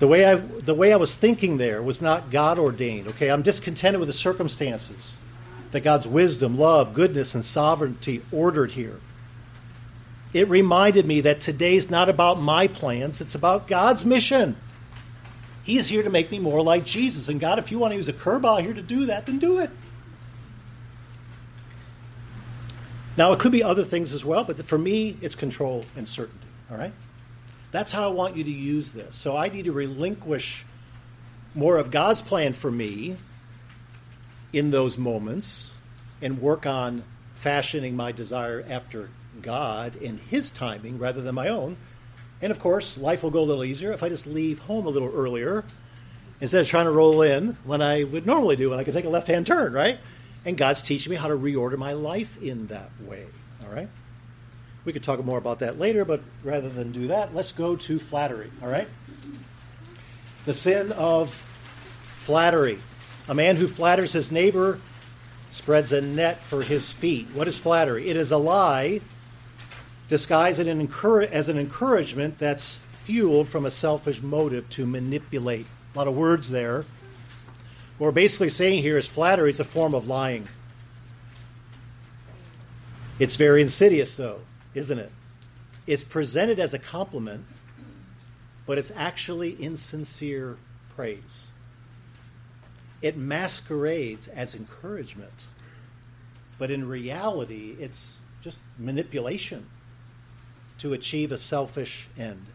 [0.00, 3.08] The way I the way I was thinking there was not God ordained.
[3.08, 5.16] Okay, I'm discontented with the circumstances
[5.70, 9.00] that God's wisdom, love, goodness, and sovereignty ordered here.
[10.32, 14.56] It reminded me that today's not about my plans, it's about God's mission.
[15.62, 17.28] He's here to make me more like Jesus.
[17.28, 19.58] And God, if you want to use a curb here to do that, then do
[19.58, 19.70] it.
[23.18, 26.46] Now, it could be other things as well, but for me, it's control and certainty.
[26.70, 26.92] All right?
[27.70, 29.16] That's how I want you to use this.
[29.16, 30.64] So I need to relinquish
[31.54, 33.16] more of God's plan for me
[34.52, 35.72] in those moments
[36.22, 41.76] and work on fashioning my desire after God in His timing rather than my own.
[42.40, 44.90] And of course, life will go a little easier if I just leave home a
[44.90, 45.64] little earlier
[46.40, 49.04] instead of trying to roll in when I would normally do when I could take
[49.04, 49.98] a left hand turn, right?
[50.44, 53.26] And God's teaching me how to reorder my life in that way.
[53.64, 53.88] All right?
[54.84, 57.98] We could talk more about that later, but rather than do that, let's go to
[57.98, 58.50] flattery.
[58.62, 58.88] All right?
[60.44, 61.34] The sin of
[62.14, 62.78] flattery.
[63.28, 64.80] A man who flatters his neighbor
[65.50, 67.26] spreads a net for his feet.
[67.34, 68.08] What is flattery?
[68.08, 69.00] It is a lie
[70.08, 75.66] disguised as an encouragement that's fueled from a selfish motive to manipulate.
[75.94, 76.84] A lot of words there.
[77.98, 80.48] What we're basically saying here is flattery is a form of lying.
[83.18, 84.40] It's very insidious, though
[84.78, 85.10] isn't it?
[85.86, 87.44] It's presented as a compliment,
[88.66, 90.56] but it's actually insincere
[90.94, 91.48] praise.
[93.00, 95.46] It masquerades as encouragement,
[96.58, 99.66] but in reality, it's just manipulation
[100.78, 102.46] to achieve a selfish end.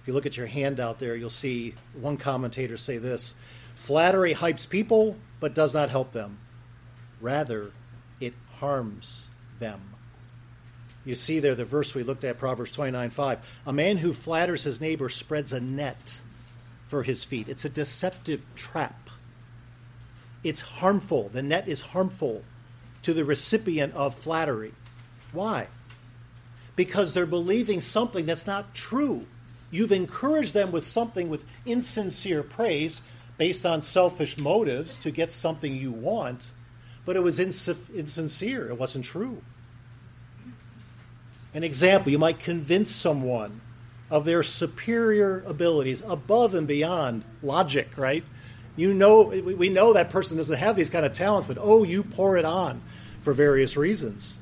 [0.00, 3.34] If you look at your handout there, you'll see one commentator say this
[3.74, 6.38] Flattery hypes people, but does not help them.
[7.20, 7.70] Rather,
[8.20, 9.22] it harms
[9.58, 9.80] them.
[11.04, 13.38] You see there the verse we looked at, Proverbs 29 5.
[13.66, 16.20] A man who flatters his neighbor spreads a net
[16.86, 17.48] for his feet.
[17.48, 19.10] It's a deceptive trap.
[20.44, 21.28] It's harmful.
[21.28, 22.42] The net is harmful
[23.02, 24.74] to the recipient of flattery.
[25.32, 25.68] Why?
[26.74, 29.26] Because they're believing something that's not true.
[29.70, 33.02] You've encouraged them with something with insincere praise
[33.38, 36.50] based on selfish motives to get something you want,
[37.04, 38.68] but it was insincere.
[38.68, 39.42] It wasn't true.
[41.54, 43.60] An example, you might convince someone
[44.10, 48.24] of their superior abilities above and beyond logic, right?
[48.76, 52.02] You know, we know that person doesn't have these kind of talents, but oh, you
[52.02, 52.82] pour it on
[53.22, 54.36] for various reasons.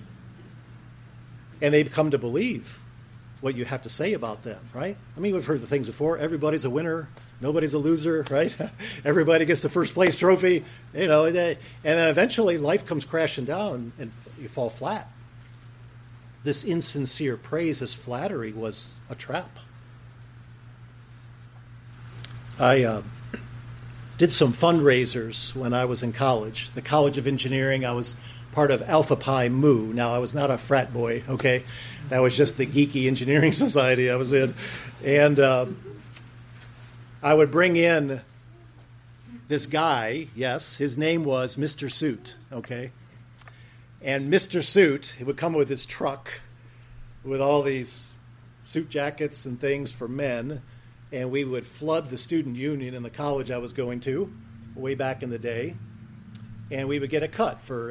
[1.63, 2.81] And they come to believe
[3.41, 4.97] what you have to say about them, right?
[5.17, 6.19] I mean, we've heard the things before.
[6.19, 7.09] Everybody's a winner,
[7.41, 8.55] nobody's a loser, right?
[9.05, 13.93] Everybody gets the first place trophy, you know, and then eventually life comes crashing down
[13.99, 15.11] and you fall flat
[16.43, 19.51] this insincere praise, this flattery, was a trap.
[22.59, 23.03] I uh,
[24.19, 26.71] did some fundraisers when I was in college.
[26.73, 28.17] The College of Engineering, I was
[28.53, 29.93] part of Alpha Pi Mu.
[29.93, 31.65] Now, I was not a frat boy, okay?
[32.09, 34.55] That was just the geeky engineering society I was in.
[35.05, 35.67] And uh,
[37.23, 38.21] I would bring in
[39.49, 41.91] this guy, yes, his name was Mr.
[41.91, 42.93] Suit, okay?
[44.03, 44.65] And Mr.
[44.65, 46.41] Suit, he would come with his truck
[47.23, 48.13] with all these
[48.65, 50.63] suit jackets and things for men,
[51.13, 54.33] and we would flood the student union in the college I was going to
[54.75, 55.75] way back in the day,
[56.71, 57.91] and we would get a cut for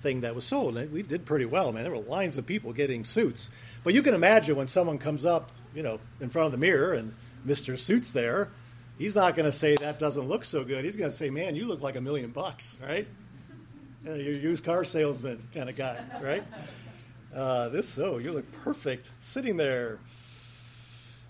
[0.00, 0.78] everything that was sold.
[0.78, 1.82] And we did pretty well, man.
[1.82, 3.50] There were lines of people getting suits.
[3.84, 6.94] But you can imagine when someone comes up, you know, in front of the mirror
[6.94, 7.14] and
[7.46, 7.78] Mr.
[7.78, 8.48] Suit's there,
[8.96, 10.86] he's not going to say that doesn't look so good.
[10.86, 13.06] He's going to say, man, you look like a million bucks, right?
[14.02, 16.44] you're a used car salesman kind of guy, right?
[17.34, 19.98] Uh, this, oh, you look perfect sitting there.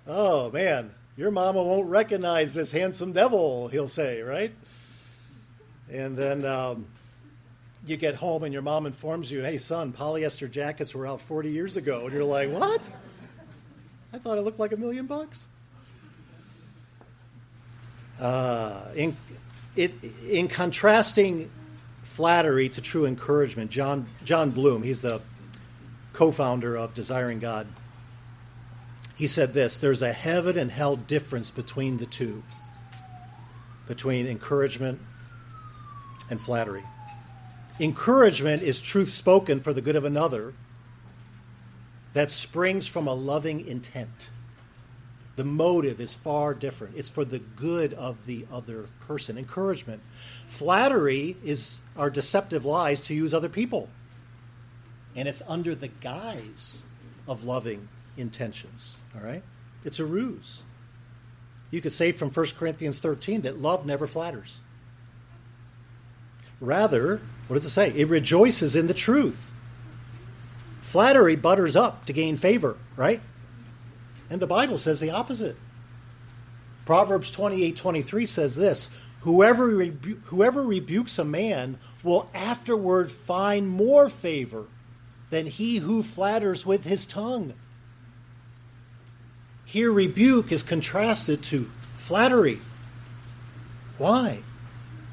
[0.07, 4.53] Oh, man, your mama won't recognize this handsome devil, he'll say, right?
[5.91, 6.87] And then um,
[7.87, 11.51] you get home and your mom informs you, hey, son, polyester jackets were out 40
[11.51, 12.05] years ago.
[12.05, 12.91] And you're like, what?
[14.13, 15.47] I thought it looked like a million bucks.
[18.21, 19.17] Uh, in,
[19.77, 19.93] it,
[20.29, 21.51] in contrasting
[22.03, 23.71] flattery to true encouragement.
[23.71, 25.23] Jon, Jon Bloom, he's the
[26.13, 27.67] co founder of Desiring God.
[29.17, 32.43] He said this there's a heaven and hell difference between the two,
[33.87, 35.01] between encouragement
[36.29, 36.85] and flattery.
[37.79, 40.55] Encouragement is truth spoken for the good of another
[42.13, 44.31] that springs from a loving intent.
[45.37, 46.97] The motive is far different.
[46.97, 49.39] It's for the good of the other person.
[49.39, 50.03] Encouragement.
[50.47, 53.89] Flattery is our deceptive lies to use other people.
[55.17, 56.83] And it's under the guise
[57.27, 58.97] of loving intentions.
[59.15, 59.43] All right?
[59.85, 60.63] It's a ruse.
[61.71, 64.59] You could say from 1 Corinthians 13 that love never flatters.
[66.61, 67.93] Rather, what does it say?
[67.97, 69.51] It rejoices in the truth.
[70.83, 73.21] Flattery butters up to gain favor, right?
[74.31, 75.57] And the Bible says the opposite.
[76.87, 78.89] Proverbs 28 23 says this
[79.23, 84.67] whoever, rebu- whoever rebukes a man will afterward find more favor
[85.31, 87.55] than he who flatters with his tongue.
[89.65, 92.61] Here, rebuke is contrasted to flattery.
[93.99, 94.45] Why?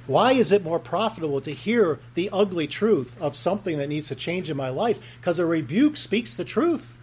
[0.08, 4.16] Why is it more profitable to hear the ugly truth of something that needs to
[4.16, 5.00] change in my life?
[5.20, 6.98] Because a rebuke speaks the truth.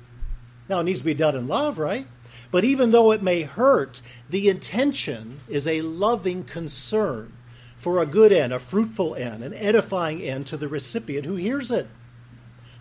[0.71, 2.07] Now, it needs to be done in love, right?
[2.51, 7.35] But even though it may hurt, the intention is a loving concern
[7.77, 11.71] for a good end, a fruitful end, an edifying end to the recipient who hears
[11.71, 11.87] it.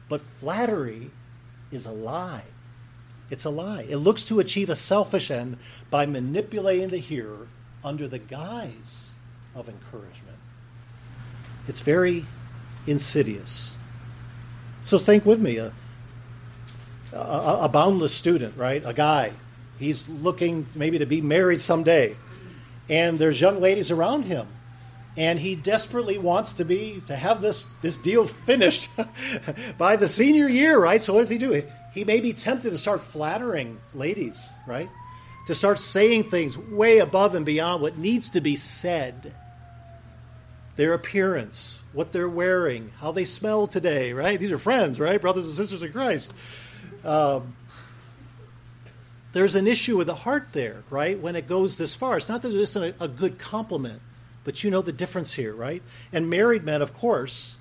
[0.07, 1.12] But flattery
[1.69, 2.45] is a lie.
[3.29, 3.86] It's a lie.
[3.89, 5.57] It looks to achieve a selfish end
[5.89, 7.47] by manipulating the hearer
[7.83, 9.12] under the guise
[9.55, 10.37] of encouragement.
[11.67, 12.25] It's very
[12.87, 13.75] insidious.
[14.83, 15.57] So think with me.
[15.57, 15.71] A,
[17.13, 18.81] a, a boundless student, right?
[18.85, 19.31] A guy.
[19.79, 22.15] He's looking maybe to be married someday.
[22.89, 24.47] And there's young ladies around him.
[25.15, 28.89] And he desperately wants to be to have this this deal finished
[29.77, 31.03] by the senior year, right?
[31.03, 31.63] So what does he do?
[31.93, 34.89] He may be tempted to start flattering ladies, right?
[35.47, 39.35] To start saying things way above and beyond what needs to be said.
[40.75, 44.39] Their appearance, what they're wearing, how they smell today, right?
[44.39, 45.21] These are friends, right?
[45.21, 46.33] Brothers and sisters in Christ.
[47.03, 47.55] Um,
[49.33, 51.19] there's an issue with the heart there, right?
[51.19, 54.01] When it goes this far, it's not that it's a, a good compliment,
[54.43, 55.81] but you know the difference here, right?
[56.12, 57.57] And married men, of course,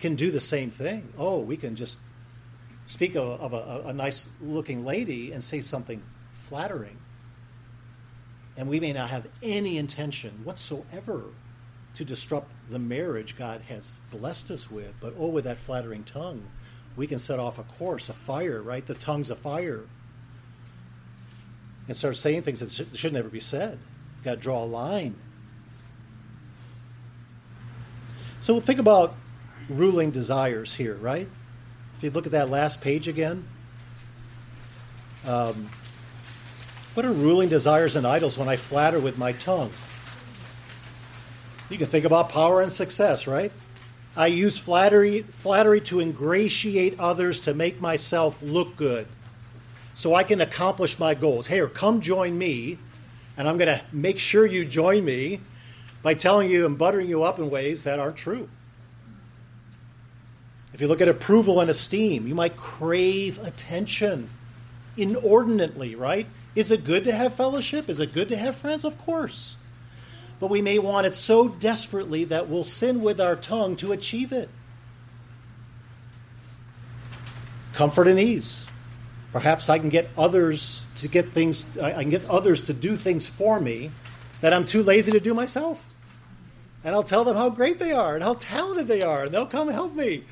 [0.00, 1.12] can do the same thing.
[1.16, 2.00] Oh, we can just
[2.86, 6.96] speak of, of a, a nice looking lady and say something flattering.
[8.56, 11.24] And we may not have any intention whatsoever
[11.94, 16.44] to disrupt the marriage God has blessed us with, but oh, with that flattering tongue,
[16.96, 18.84] we can set off a course, a fire, right?
[18.84, 19.84] The tongue's a fire.
[21.88, 23.78] And start saying things that should, should never be said.
[24.16, 25.16] You've got to draw a line.
[28.40, 29.14] So think about
[29.68, 31.28] ruling desires here, right?
[31.96, 33.44] If you look at that last page again,
[35.26, 35.70] um,
[36.94, 39.70] what are ruling desires and idols when I flatter with my tongue?
[41.72, 43.50] You can think about power and success, right?
[44.14, 49.06] I use flattery, flattery to ingratiate others to make myself look good
[49.94, 51.46] so I can accomplish my goals.
[51.46, 52.76] Here, come join me,
[53.38, 55.40] and I'm going to make sure you join me
[56.02, 58.50] by telling you and buttering you up in ways that aren't true.
[60.74, 64.28] If you look at approval and esteem, you might crave attention
[64.98, 66.26] inordinately, right?
[66.54, 67.88] Is it good to have fellowship?
[67.88, 68.84] Is it good to have friends?
[68.84, 69.56] Of course
[70.42, 74.32] but we may want it so desperately that we'll sin with our tongue to achieve
[74.32, 74.48] it.
[77.74, 78.66] Comfort and ease.
[79.30, 83.24] Perhaps I can get others to get things, I can get others to do things
[83.24, 83.92] for me
[84.40, 85.94] that I'm too lazy to do myself.
[86.82, 89.46] And I'll tell them how great they are and how talented they are, and they'll
[89.46, 90.24] come help me.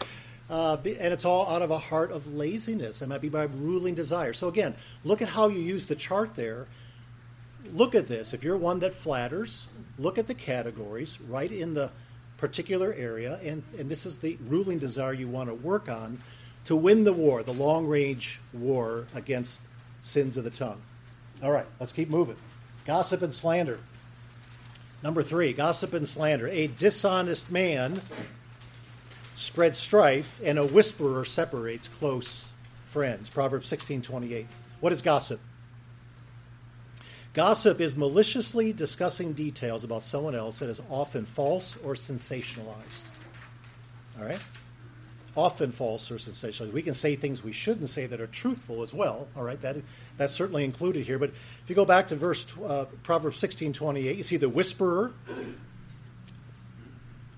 [0.50, 3.00] Uh, and it's all out of a heart of laziness.
[3.00, 4.32] It might be by ruling desire.
[4.32, 6.66] So, again, look at how you use the chart there
[7.72, 8.32] look at this.
[8.32, 9.68] If you're one that flatters,
[10.00, 11.90] look at the categories right in the
[12.38, 16.20] particular area, and, and this is the ruling desire you want to work on
[16.64, 19.60] to win the war, the long range war against
[20.00, 20.80] sins of the tongue.
[21.42, 22.36] All right, let's keep moving.
[22.86, 23.78] Gossip and slander.
[25.02, 26.48] Number three, gossip and slander.
[26.48, 28.00] A dishonest man
[29.36, 32.44] spreads strife, and a whisperer separates close
[32.86, 33.28] friends.
[33.28, 34.46] Proverbs 16 28.
[34.80, 35.40] What is gossip?
[37.32, 43.04] Gossip is maliciously discussing details about someone else that is often false or sensationalized.
[44.18, 44.40] All right?
[45.36, 46.72] Often false or sensationalized.
[46.72, 49.28] We can say things we shouldn't say that are truthful as well.
[49.36, 49.60] All right?
[49.60, 49.76] That,
[50.16, 51.20] that's certainly included here.
[51.20, 55.12] But if you go back to verse uh, Proverbs 16 28, you see the whisperer.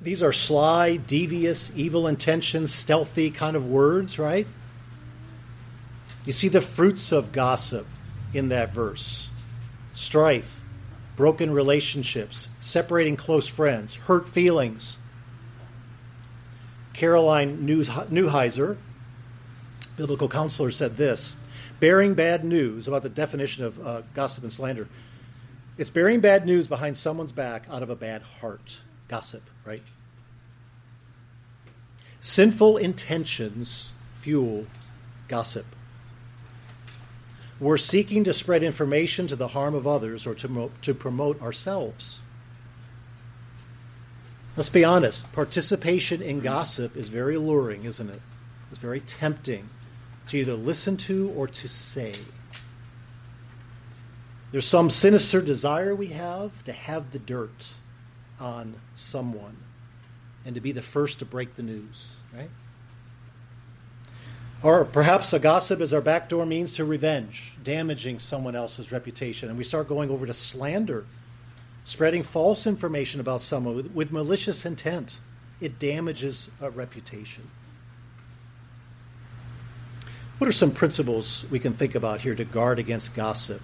[0.00, 4.46] These are sly, devious, evil intentions, stealthy kind of words, right?
[6.24, 7.86] You see the fruits of gossip
[8.32, 9.28] in that verse
[10.02, 10.60] strife,
[11.16, 14.98] broken relationships, separating close friends, hurt feelings.
[16.92, 18.76] Caroline Newheiser,
[19.96, 21.36] biblical counselor, said this
[21.80, 24.88] bearing bad news about the definition of uh, gossip and slander.
[25.78, 28.78] It's bearing bad news behind someone's back out of a bad heart.
[29.08, 29.82] Gossip, right?
[32.20, 34.66] Sinful intentions fuel
[35.28, 35.66] gossip.
[37.62, 42.18] We're seeking to spread information to the harm of others or to, to promote ourselves.
[44.56, 48.20] Let's be honest, participation in gossip is very alluring, isn't it?
[48.70, 49.68] It's very tempting
[50.26, 52.14] to either listen to or to say.
[54.50, 57.74] There's some sinister desire we have to have the dirt
[58.40, 59.58] on someone
[60.44, 62.50] and to be the first to break the news, right?
[64.62, 69.48] Or perhaps a gossip is our backdoor means to revenge, damaging someone else's reputation.
[69.48, 71.04] And we start going over to slander,
[71.84, 75.18] spreading false information about someone with, with malicious intent.
[75.60, 77.44] It damages a reputation.
[80.38, 83.60] What are some principles we can think about here to guard against gossip?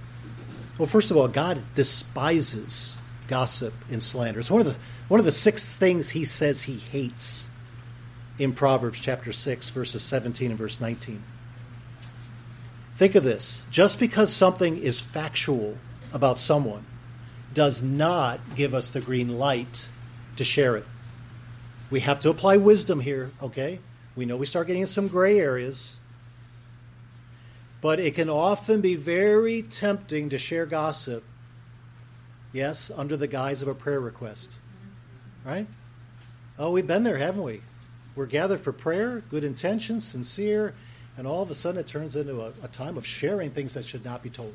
[0.79, 4.41] Well, first of all, God despises gossip and slander.
[4.41, 4.79] It's one of the
[5.09, 7.49] one of the six things he says he hates
[8.39, 11.23] in Proverbs chapter 6, verses 17 and verse 19.
[12.97, 15.77] Think of this just because something is factual
[16.13, 16.85] about someone
[17.55, 19.89] does not give us the green light
[20.37, 20.85] to share it.
[21.91, 23.81] We have to apply wisdom here, okay?
[24.15, 25.97] We know we start getting in some gray areas.
[27.81, 31.25] But it can often be very tempting to share gossip,
[32.53, 34.57] yes, under the guise of a prayer request.
[35.45, 35.69] Right?
[36.59, 37.63] Oh, we've been there, haven't we?
[38.19, 40.75] We're gathered for prayer, good intentions, sincere,
[41.17, 43.85] and all of a sudden it turns into a, a time of sharing things that
[43.85, 44.55] should not be told.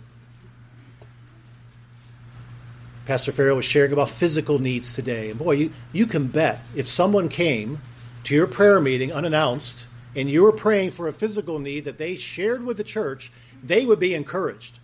[3.05, 5.29] Pastor Farrell was sharing about physical needs today.
[5.29, 7.79] And boy, you, you can bet if someone came
[8.25, 12.17] to your prayer meeting unannounced and you were praying for a physical need that they
[12.17, 13.31] shared with the church,
[13.63, 14.79] they would be encouraged.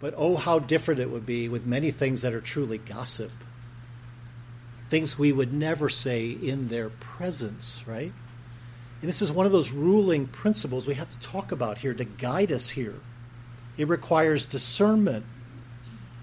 [0.00, 3.30] But oh, how different it would be with many things that are truly gossip
[4.92, 8.12] things we would never say in their presence, right?
[9.00, 12.04] And this is one of those ruling principles we have to talk about here to
[12.04, 12.96] guide us here.
[13.78, 15.24] It requires discernment.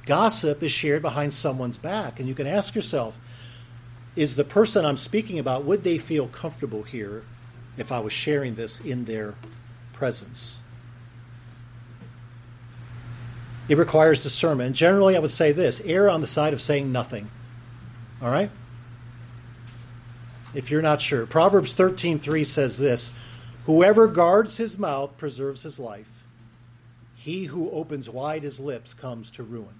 [0.05, 3.17] Gossip is shared behind someone's back, and you can ask yourself,
[4.15, 7.24] is the person I'm speaking about, would they feel comfortable here
[7.76, 9.34] if I was sharing this in their
[9.93, 10.59] presence?
[13.67, 14.76] It requires discernment.
[14.76, 17.32] Generally, I would say this err on the side of saying nothing.
[18.22, 18.51] All right?
[20.54, 23.12] If you're not sure, Proverbs 13:3 says this,
[23.66, 26.24] "Whoever guards his mouth preserves his life.
[27.16, 29.80] He who opens wide his lips comes to ruin."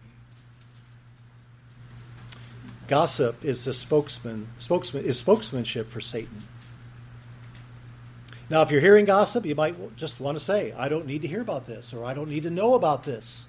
[2.88, 6.44] Gossip is the spokesman, spokesman is spokesmanship for Satan.
[8.50, 11.28] Now, if you're hearing gossip, you might just want to say, I don't need to
[11.28, 13.46] hear about this, or I don't need to know about this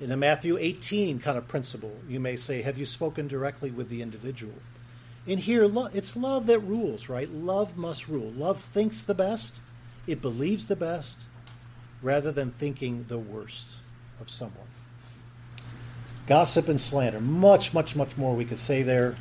[0.00, 3.88] in a Matthew 18 kind of principle, you may say, Have you spoken directly with
[3.88, 4.54] the individual?
[5.28, 7.30] And here, it's love that rules, right?
[7.30, 8.30] Love must rule.
[8.30, 9.54] Love thinks the best,
[10.06, 11.18] it believes the best,
[12.02, 13.76] rather than thinking the worst
[14.20, 14.66] of someone.
[16.26, 17.20] Gossip and slander.
[17.20, 19.14] Much, much, much more we could say there.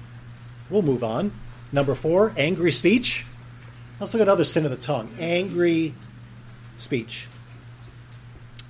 [0.69, 1.33] We'll move on.
[1.71, 3.25] Number four, angry speech.
[3.99, 5.93] Let's look at another sin of the tongue angry
[6.77, 7.27] speech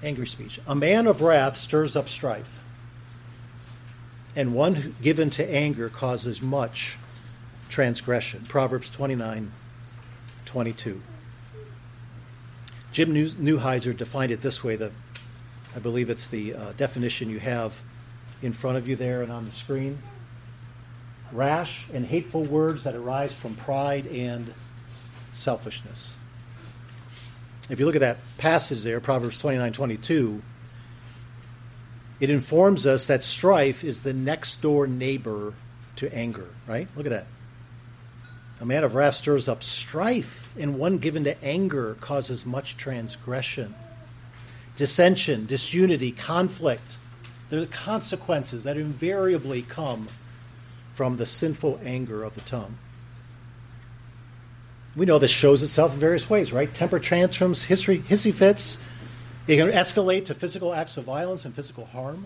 [0.03, 0.59] angry speech.
[0.67, 2.61] A man of wrath stirs up strife,
[4.35, 6.97] and one given to anger causes much
[7.77, 8.43] transgression.
[8.49, 9.51] Proverbs 29
[10.45, 11.01] 22.
[12.91, 14.75] Jim Newheiser defined it this way.
[14.75, 14.91] The,
[15.75, 17.79] I believe it's the uh, definition you have
[18.41, 20.01] in front of you there and on the screen.
[21.31, 24.53] Rash and hateful words that arise from pride and
[25.31, 26.15] selfishness
[27.69, 30.41] if you look at that passage there, Proverbs 29 22,
[32.19, 35.53] it informs us that strife is the next door neighbor
[35.97, 36.87] to anger, right?
[36.95, 37.27] Look at that.
[38.59, 43.75] A man of wrath stirs up strife, and one given to anger causes much transgression.
[44.75, 46.97] Dissension, disunity, conflict.
[47.49, 50.07] They're the consequences that invariably come
[50.93, 52.77] from the sinful anger of the tongue
[54.97, 56.73] we know this shows itself in various ways, right?
[56.73, 58.79] Temper tantrums, history, hissy fits.
[59.47, 62.25] It can escalate to physical acts of violence and physical harm.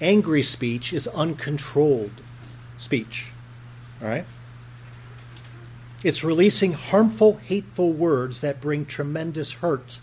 [0.00, 2.22] Angry speech is uncontrolled
[2.78, 3.32] speech.
[4.02, 4.24] All right?
[6.02, 9.98] It's releasing harmful, hateful words that bring tremendous hurt.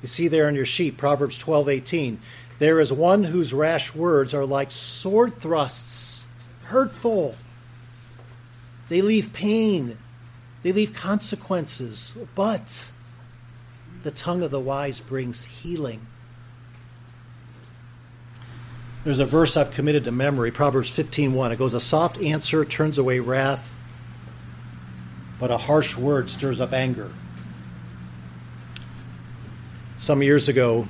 [0.00, 2.18] You see there on your sheet, Proverbs 12 18.
[2.58, 6.26] There is one whose rash words are like sword thrusts,
[6.64, 7.36] hurtful.
[8.88, 9.98] They leave pain,
[10.62, 12.90] they leave consequences, but
[14.02, 16.06] the tongue of the wise brings healing.
[19.04, 21.50] There's a verse I've committed to memory, Proverbs 15:1.
[21.50, 23.72] It goes, "A soft answer turns away wrath,
[25.40, 27.10] but a harsh word stirs up anger."
[29.96, 30.86] Some years ago,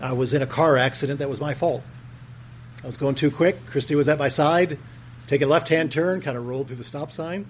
[0.00, 1.84] I was in a car accident that was my fault.
[2.82, 3.64] I was going too quick.
[3.66, 4.78] Christy was at my side.
[5.28, 7.46] Take a left-hand turn, kind of rolled through the stop sign.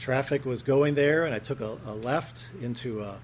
[0.00, 3.18] Traffic was going there, and I took a, a left into a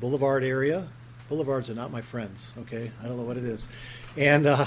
[0.00, 0.88] boulevard area
[1.28, 2.54] Boulevards are not my friends.
[2.60, 3.68] Okay, I don't know what it is.
[4.16, 4.66] And uh,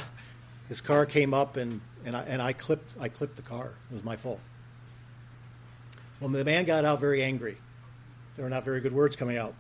[0.68, 3.72] his car came up, and and I and I clipped I clipped the car.
[3.90, 4.40] It was my fault.
[6.20, 7.58] Well, the man got out very angry.
[8.36, 9.54] There were not very good words coming out.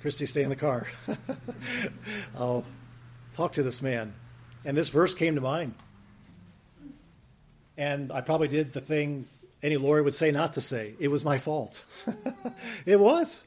[0.00, 0.86] Christy, stay in the car.
[2.36, 2.64] I'll
[3.34, 4.14] talk to this man.
[4.64, 5.74] And this verse came to mind.
[7.76, 9.26] And I probably did the thing
[9.62, 10.94] any lawyer would say not to say.
[10.98, 11.84] It was my fault.
[12.86, 13.42] it was.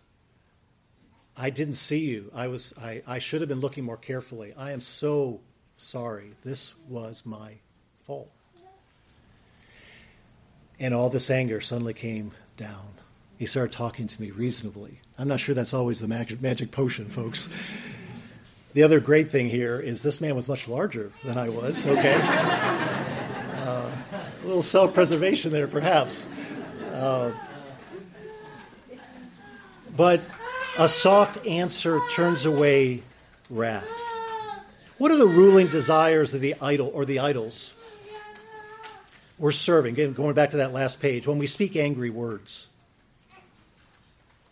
[1.40, 2.30] I didn't see you.
[2.36, 4.54] I was I, I should have been looking more carefully.
[4.58, 5.40] I am so
[5.78, 6.34] sorry.
[6.44, 7.54] This was my
[8.06, 8.30] fault.
[10.82, 12.90] And all this anger suddenly came down.
[13.38, 15.00] He started talking to me reasonably.
[15.18, 17.48] I'm not sure that's always the magic, magic potion, folks.
[18.74, 22.20] The other great thing here is this man was much larger than I was, okay?
[23.60, 23.92] Uh,
[24.42, 26.26] a little self preservation there, perhaps.
[26.94, 27.32] Uh,
[29.96, 30.22] but
[30.80, 33.04] a soft answer turns away
[33.50, 33.86] wrath.
[34.98, 37.76] What are the ruling desires of the idol or the idols
[39.38, 39.96] we're serving?
[39.96, 42.68] Again, going back to that last page, when we speak angry words.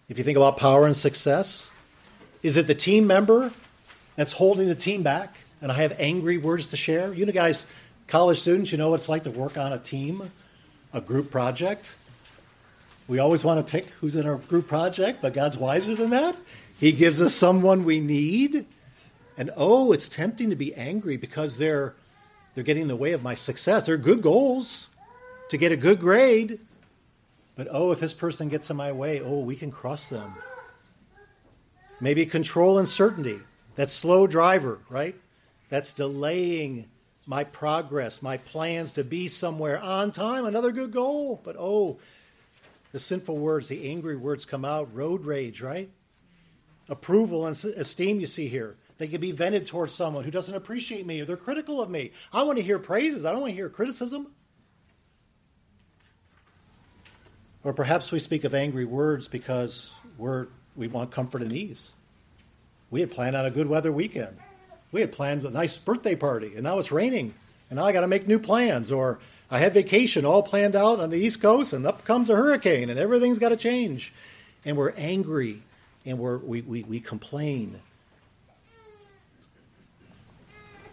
[0.09, 1.69] If you think about power and success,
[2.43, 3.51] is it the team member
[4.17, 7.13] that's holding the team back and I have angry words to share?
[7.13, 7.65] You know, guys,
[8.07, 10.29] college students, you know what it's like to work on a team,
[10.91, 11.95] a group project.
[13.07, 16.35] We always want to pick who's in our group project, but God's wiser than that.
[16.77, 18.65] He gives us someone we need.
[19.37, 21.95] And oh, it's tempting to be angry because they're
[22.53, 23.85] they're getting in the way of my success.
[23.85, 24.89] They're good goals
[25.49, 26.59] to get a good grade.
[27.55, 30.33] But oh, if this person gets in my way, oh, we can cross them.
[31.99, 33.39] Maybe control uncertainty.
[33.75, 35.15] That slow driver, right?
[35.69, 36.85] That's delaying
[37.27, 41.41] my progress, my plans to be somewhere on time, another good goal.
[41.43, 41.99] But oh,
[42.91, 45.89] the sinful words, the angry words come out, road rage, right?
[46.89, 48.75] Approval and esteem you see here.
[48.97, 52.11] They can be vented towards someone who doesn't appreciate me or they're critical of me.
[52.33, 53.25] I want to hear praises.
[53.25, 54.27] I don't want to hear criticism.
[57.63, 61.91] Or perhaps we speak of angry words because we're, we want comfort and ease.
[62.89, 64.37] We had planned on a good weather weekend.
[64.91, 67.33] We had planned a nice birthday party, and now it's raining,
[67.69, 68.91] and now I got to make new plans.
[68.91, 69.19] Or
[69.49, 72.89] I had vacation all planned out on the East Coast, and up comes a hurricane,
[72.89, 74.13] and everything's got to change.
[74.65, 75.61] And we're angry,
[76.05, 77.79] and we're, we, we, we complain.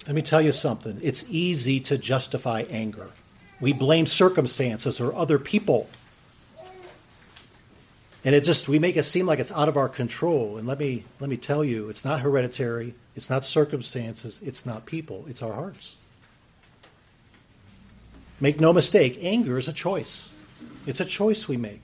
[0.07, 3.09] Let me tell you something it's easy to justify anger.
[3.61, 5.88] We blame circumstances or other people.
[8.24, 10.57] And it just we make it seem like it's out of our control.
[10.57, 14.86] And let me let me tell you, it's not hereditary, it's not circumstances, it's not
[14.86, 15.96] people, it's our hearts.
[18.45, 20.28] Make no mistake, anger is a choice.
[20.86, 21.80] It's a choice we make.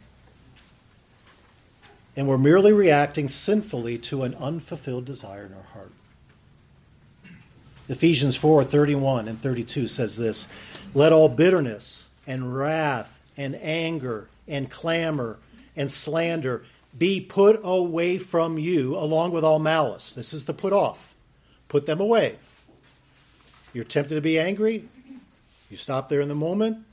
[2.15, 5.93] And we're merely reacting sinfully to an unfulfilled desire in our heart.
[7.89, 10.53] Ephesians 4 31 and 32 says this
[10.93, 15.39] Let all bitterness and wrath and anger and clamor
[15.75, 16.63] and slander
[16.99, 20.13] be put away from you, along with all malice.
[20.13, 21.15] This is the put off.
[21.69, 22.37] Put them away.
[23.73, 24.85] You're tempted to be angry?
[25.71, 26.85] You stop there in the moment.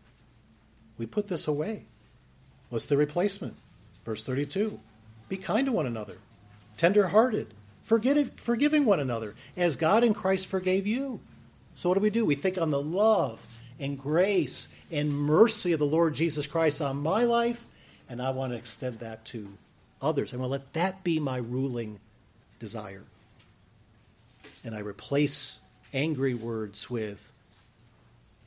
[0.97, 1.85] We put this away.
[2.69, 3.55] What's the replacement?
[4.05, 4.79] Verse 32
[5.27, 6.17] Be kind to one another,
[6.77, 7.53] tender hearted,
[7.83, 11.19] forgiving one another, as God in Christ forgave you.
[11.75, 12.25] So, what do we do?
[12.25, 13.45] We think on the love
[13.79, 17.65] and grace and mercy of the Lord Jesus Christ on my life,
[18.09, 19.49] and I want to extend that to
[20.01, 20.33] others.
[20.33, 21.99] I want to let that be my ruling
[22.59, 23.03] desire.
[24.63, 25.59] And I replace
[25.93, 27.31] angry words with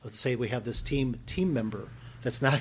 [0.05, 1.89] let's say we have this team team member
[2.23, 2.61] That's not.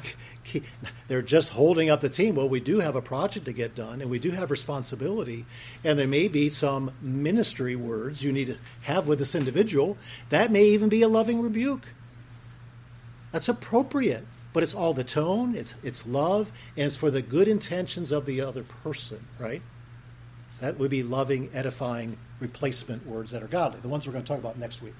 [1.07, 2.35] They're just holding up the team.
[2.35, 5.45] Well, we do have a project to get done, and we do have responsibility,
[5.83, 9.97] and there may be some ministry words you need to have with this individual.
[10.29, 11.89] That may even be a loving rebuke.
[13.31, 15.55] That's appropriate, but it's all the tone.
[15.55, 19.27] It's it's love, and it's for the good intentions of the other person.
[19.37, 19.61] Right?
[20.61, 23.81] That would be loving, edifying replacement words that are godly.
[23.81, 24.95] The ones we're going to talk about next week.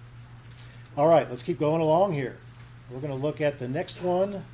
[0.97, 2.37] All right, let's keep going along here.
[2.89, 4.45] We're going to look at the next one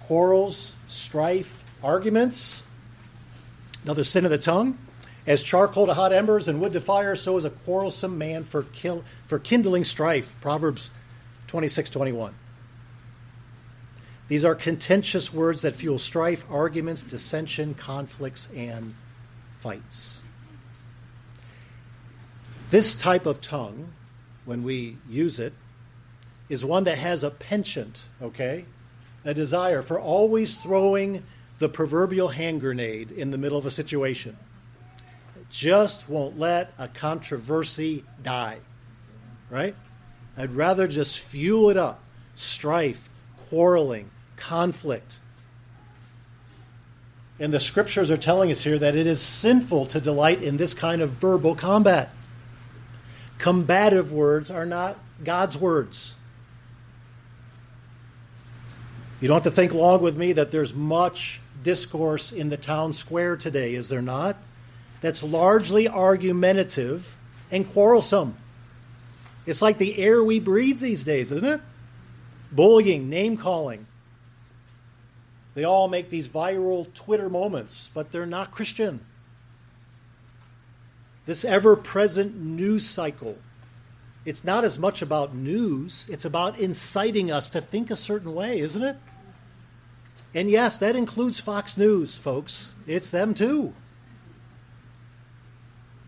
[0.00, 2.62] quarrels, strife, arguments.
[3.84, 4.78] Another sin of the tongue.
[5.26, 8.62] As charcoal to hot embers and wood to fire, so is a quarrelsome man for,
[8.62, 10.34] kill, for kindling strife.
[10.40, 10.90] Proverbs
[11.46, 12.34] 26 21.
[14.28, 18.94] These are contentious words that fuel strife, arguments, dissension, conflicts, and
[19.60, 20.22] fights.
[22.70, 23.92] This type of tongue,
[24.44, 25.52] when we use it,
[26.48, 28.66] is one that has a penchant, okay?
[29.24, 31.22] A desire for always throwing
[31.58, 34.36] the proverbial hand grenade in the middle of a situation.
[35.36, 38.58] It just won't let a controversy die,
[39.48, 39.74] right?
[40.36, 42.00] I'd rather just fuel it up
[42.34, 43.08] strife,
[43.48, 45.18] quarreling, conflict.
[47.38, 50.74] And the scriptures are telling us here that it is sinful to delight in this
[50.74, 52.10] kind of verbal combat.
[53.44, 56.14] Combative words are not God's words.
[59.20, 62.94] You don't have to think long with me that there's much discourse in the town
[62.94, 64.38] square today, is there not?
[65.02, 67.16] That's largely argumentative
[67.50, 68.34] and quarrelsome.
[69.44, 71.60] It's like the air we breathe these days, isn't it?
[72.50, 73.86] Bullying, name calling.
[75.54, 79.04] They all make these viral Twitter moments, but they're not Christian.
[81.26, 83.38] This ever present news cycle,
[84.24, 88.60] it's not as much about news, it's about inciting us to think a certain way,
[88.60, 88.96] isn't it?
[90.34, 92.72] And yes, that includes Fox News, folks.
[92.86, 93.72] It's them too.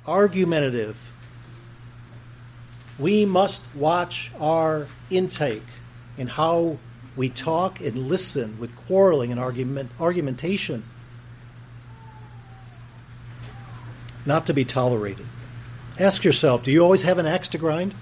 [0.06, 1.10] Argumentative.
[2.98, 5.62] We must watch our intake
[6.18, 6.78] and how
[7.14, 10.84] we talk and listen with quarreling and argument, argumentation.
[14.26, 15.24] Not to be tolerated.
[15.98, 17.94] Ask yourself do you always have an axe to grind?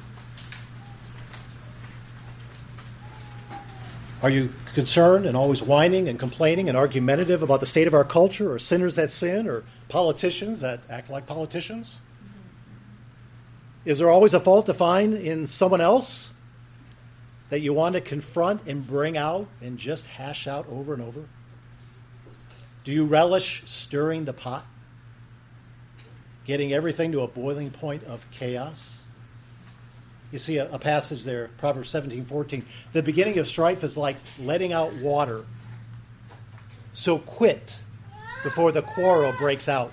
[4.22, 8.04] Are you concerned and always whining and complaining and argumentative about the state of our
[8.04, 11.98] culture or sinners that sin or politicians that act like politicians?
[13.84, 16.30] Is there always a fault to find in someone else
[17.50, 21.24] that you want to confront and bring out and just hash out over and over?
[22.82, 24.64] Do you relish stirring the pot?
[26.44, 29.02] Getting everything to a boiling point of chaos?
[30.30, 32.66] You see a, a passage there, Proverbs 17, 14.
[32.92, 35.46] The beginning of strife is like letting out water.
[36.92, 37.78] So quit
[38.42, 39.92] before the quarrel breaks out.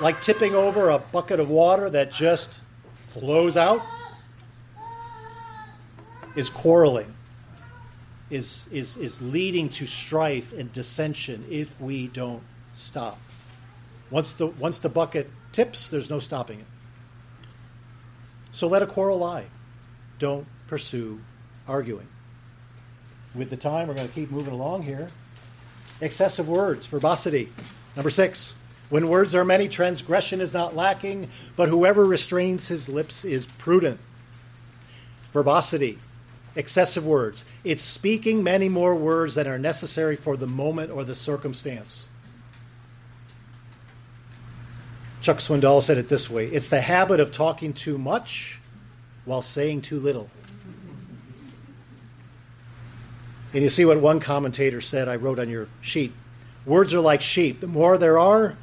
[0.00, 2.60] Like tipping over a bucket of water that just
[3.08, 3.82] flows out
[6.36, 7.14] is quarreling,
[8.30, 12.42] is, is, is leading to strife and dissension if we don't
[12.72, 13.18] stop.
[14.10, 16.66] Once the, once the bucket tips, there's no stopping it.
[18.52, 19.46] So let a quarrel lie.
[20.18, 21.20] Don't pursue
[21.68, 22.08] arguing.
[23.34, 25.08] With the time, we're going to keep moving along here.
[26.00, 27.48] Excessive words, verbosity.
[27.94, 28.54] Number six.
[28.88, 34.00] When words are many, transgression is not lacking, but whoever restrains his lips is prudent.
[35.32, 35.98] Verbosity,
[36.56, 37.44] excessive words.
[37.62, 42.08] It's speaking many more words than are necessary for the moment or the circumstance.
[45.20, 48.58] Chuck Swindoll said it this way it's the habit of talking too much
[49.24, 50.30] while saying too little.
[53.52, 56.12] And you see what one commentator said, I wrote on your sheet.
[56.64, 57.60] Words are like sheep.
[57.60, 58.56] The more there are,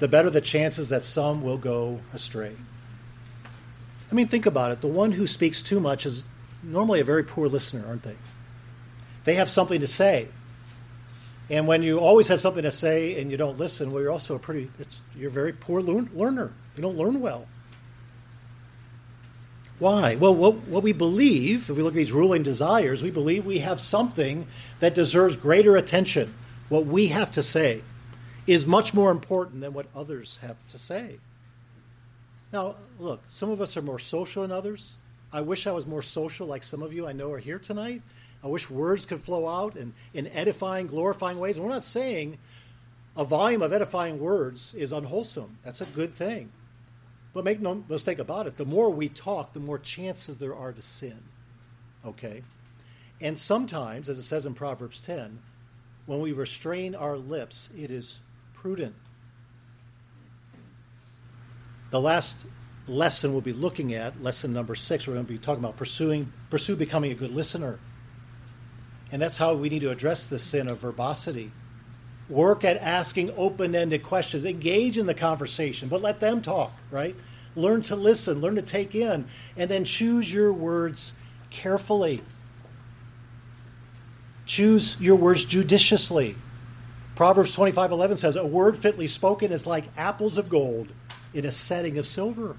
[0.00, 2.54] the better the chances that some will go astray.
[4.10, 4.80] I mean, think about it.
[4.82, 6.24] The one who speaks too much is
[6.62, 8.16] normally a very poor listener, aren't they?
[9.24, 10.28] They have something to say,
[11.50, 14.36] and when you always have something to say and you don't listen, well, you're also
[14.36, 14.70] a pretty,
[15.16, 16.52] you're a very poor learner.
[16.76, 17.46] You don't learn well.
[19.78, 20.14] Why?
[20.14, 23.58] Well, what, what we believe, if we look at these ruling desires, we believe we
[23.58, 24.46] have something
[24.80, 26.32] that deserves greater attention.
[26.68, 27.82] What we have to say
[28.46, 31.18] is much more important than what others have to say.
[32.52, 34.96] Now, look, some of us are more social than others.
[35.32, 38.02] I wish I was more social like some of you I know are here tonight.
[38.44, 41.56] I wish words could flow out in, in edifying, glorifying ways.
[41.56, 42.36] And we're not saying
[43.16, 45.58] a volume of edifying words is unwholesome.
[45.64, 46.52] That's a good thing.
[47.32, 50.72] But make no mistake about it, the more we talk, the more chances there are
[50.72, 51.18] to sin.
[52.04, 52.42] Okay?
[53.18, 55.38] And sometimes, as it says in Proverbs 10,
[56.04, 58.20] when we restrain our lips, it is
[58.52, 58.94] prudent.
[61.90, 62.44] The last
[62.86, 66.30] lesson we'll be looking at, lesson number six, we're going to be talking about pursuing,
[66.50, 67.78] pursue becoming a good listener.
[69.14, 71.52] And that's how we need to address the sin of verbosity.
[72.28, 74.44] Work at asking open ended questions.
[74.44, 77.14] Engage in the conversation, but let them talk, right?
[77.54, 81.12] Learn to listen, learn to take in, and then choose your words
[81.50, 82.24] carefully.
[84.46, 86.34] Choose your words judiciously.
[87.14, 90.88] Proverbs 25:11 says, "A word fitly spoken is like apples of gold
[91.32, 92.56] in a setting of silver."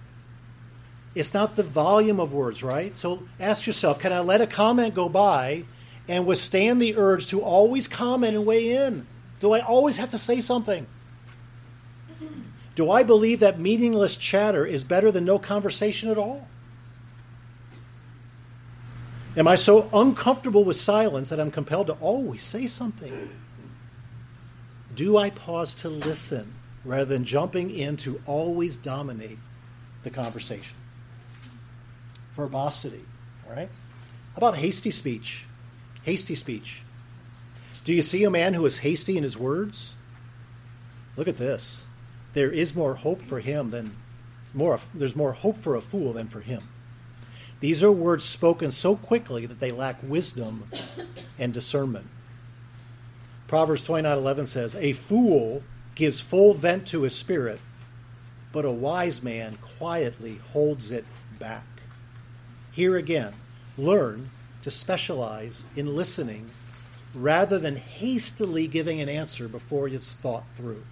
[1.15, 2.97] It's not the volume of words, right?
[2.97, 5.65] So ask yourself, can I let a comment go by
[6.07, 9.07] and withstand the urge to always comment and weigh in?
[9.39, 10.87] Do I always have to say something?
[12.75, 16.47] Do I believe that meaningless chatter is better than no conversation at all?
[19.37, 23.29] Am I so uncomfortable with silence that I'm compelled to always say something?
[24.93, 26.53] Do I pause to listen
[26.85, 29.37] rather than jumping in to always dominate
[30.03, 30.77] the conversation?
[32.35, 33.03] Verbosity,
[33.47, 33.69] all right?
[34.33, 35.45] How about hasty speech?
[36.05, 36.83] Hasty speech.
[37.83, 39.93] Do you see a man who is hasty in his words?
[41.17, 41.85] Look at this.
[42.33, 43.95] There is more hope for him than
[44.53, 46.61] more there's more hope for a fool than for him.
[47.59, 50.69] These are words spoken so quickly that they lack wisdom
[51.39, 52.07] and discernment.
[53.47, 55.63] Proverbs 29:11 says, "A fool
[55.95, 57.59] gives full vent to his spirit,
[58.51, 61.05] but a wise man quietly holds it
[61.39, 61.65] back."
[62.71, 63.33] Here again,
[63.75, 64.29] learn
[64.65, 66.49] to specialize in listening
[67.13, 70.83] rather than hastily giving an answer before it's thought through.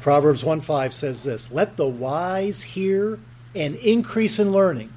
[0.00, 3.18] Proverbs 1:5 says this, "Let the wise hear
[3.54, 4.94] and increase in learning,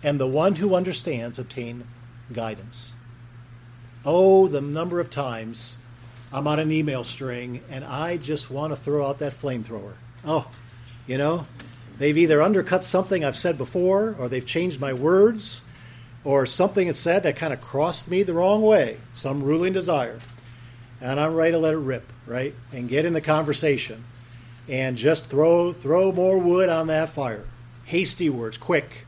[0.00, 1.88] and the one who understands obtain
[2.32, 2.92] guidance."
[4.04, 5.76] Oh, the number of times
[6.32, 9.94] I'm on an email string and I just want to throw out that flamethrower.
[10.24, 10.52] Oh,
[11.08, 11.46] you know,
[11.98, 15.62] they've either undercut something I've said before, or they've changed my words,
[16.24, 20.20] or something is said that kind of crossed me the wrong way, some ruling desire.
[21.00, 22.54] And I'm ready to let it rip, right?
[22.72, 24.04] And get in the conversation
[24.68, 27.44] and just throw throw more wood on that fire.
[27.84, 29.06] Hasty words, quick.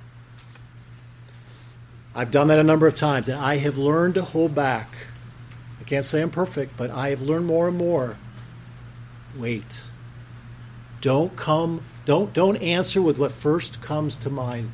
[2.15, 4.89] I've done that a number of times, and I have learned to hold back.
[5.81, 8.17] I can't say I'm perfect, but I have learned more and more.
[9.37, 9.87] Wait.
[11.05, 14.73] Don't come don't don't answer with what first comes to mind.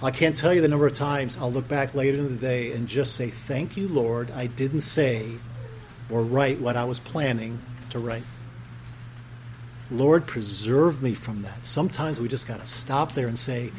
[0.00, 2.70] I can't tell you the number of times I'll look back later in the day
[2.70, 5.32] and just say, Thank you, Lord, I didn't say
[6.08, 7.58] or write what I was planning
[7.90, 8.22] to write.
[9.90, 11.66] Lord, preserve me from that.
[11.66, 13.72] Sometimes we just got to stop there and say,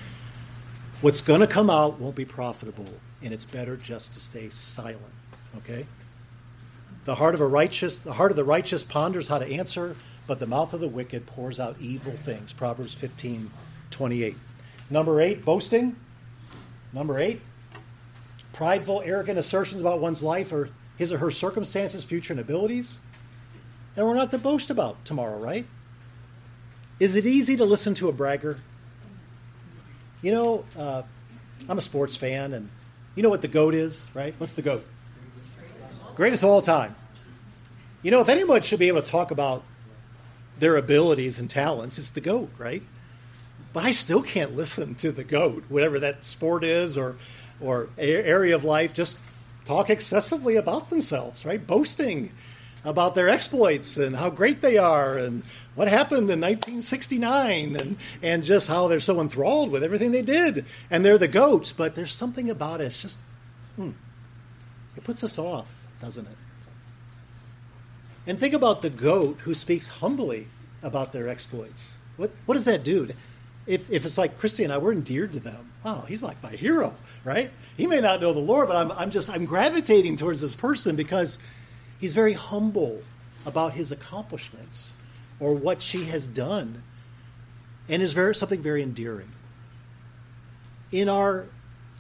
[1.00, 2.90] What's going to come out won't be profitable,
[3.24, 5.00] and it's better just to stay silent.
[5.60, 5.86] Okay?
[7.06, 9.96] The heart of a righteous, the heart of the righteous ponders how to answer,
[10.28, 12.54] but the mouth of the wicked pours out evil things.
[12.54, 13.52] Proverbs 15,
[13.90, 14.36] 28.
[14.90, 15.96] Number eight, boasting.
[16.94, 17.42] Number eight,
[18.54, 23.00] prideful, arrogant assertions about one's life or his or her circumstances, future, and abilities.
[23.96, 25.66] And we're not to boast about tomorrow, right?
[27.00, 28.60] Is it easy to listen to a bragger?
[30.22, 31.02] You know, uh,
[31.68, 32.70] I'm a sports fan, and
[33.16, 34.36] you know what the GOAT is, right?
[34.38, 34.86] What's the GOAT?
[36.16, 36.94] Greatest of all time.
[38.04, 39.64] You know, if anyone should be able to talk about
[40.62, 42.84] their abilities and talents, it's the GOAT, right?
[43.74, 47.18] but I still can't listen to the goat, whatever that sport is or
[47.60, 49.20] or area of life, just
[49.66, 51.66] talk excessively about themselves, right?
[51.66, 52.32] Boasting
[52.84, 55.44] about their exploits and how great they are and
[55.76, 60.66] what happened in 1969 and, and just how they're so enthralled with everything they did.
[60.90, 62.86] And they're the goats, but there's something about it.
[62.86, 63.20] It's just,
[63.76, 63.92] hmm,
[64.98, 65.68] it puts us off,
[66.02, 66.38] doesn't it?
[68.32, 70.48] And think about the goat who speaks humbly
[70.82, 71.98] about their exploits.
[72.16, 73.10] What, what does that do?
[73.68, 75.70] if, if it's like Christy and I, we're endeared to them.
[75.84, 77.52] Wow, he's like my hero, right?
[77.76, 80.96] He may not know the Lord, but I'm, I'm just I'm gravitating towards this person
[80.96, 81.40] because
[82.00, 83.02] he's very humble
[83.46, 84.94] about his accomplishments
[85.38, 86.84] or what she has done,
[87.90, 89.34] and is very something very endearing.
[90.90, 91.48] In our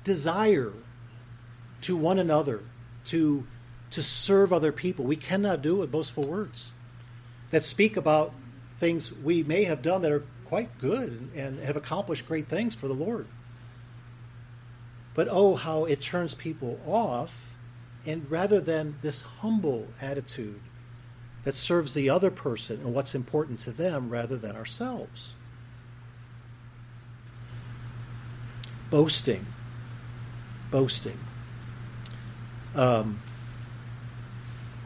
[0.06, 0.72] desire
[1.82, 2.62] to one another,
[3.08, 3.46] to
[3.92, 6.72] to serve other people, we cannot do it with boastful words
[7.52, 8.34] that speak about
[8.78, 12.88] things we may have done that are quite good and, have accomplished great things for
[12.88, 13.28] the Lord.
[15.14, 17.52] But oh, how it turns people off,
[18.06, 20.60] and rather than this humble attitude
[21.44, 25.34] that serves the other person and what's important to them rather than ourselves.
[28.90, 29.46] Boasting.
[30.70, 31.18] boasting.
[32.76, 33.20] Um,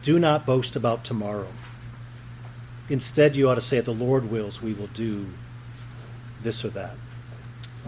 [0.06, 1.48] do not boast about tomorrow.
[2.88, 5.26] Instead, you ought to say, if the Lord wills, we will do
[6.44, 6.94] this or that.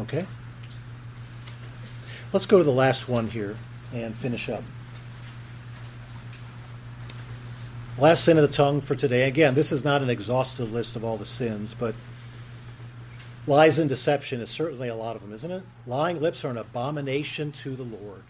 [0.00, 0.26] Okay?
[2.32, 3.56] Let's go to the last one here
[3.94, 4.64] and finish up.
[7.96, 9.28] Last sin of the tongue for today.
[9.28, 11.94] Again, this is not an exhaustive list of all the sins, but
[13.46, 15.62] lies and deception is certainly a lot of them, isn't it?
[15.86, 18.24] Lying lips are an abomination to the Lord,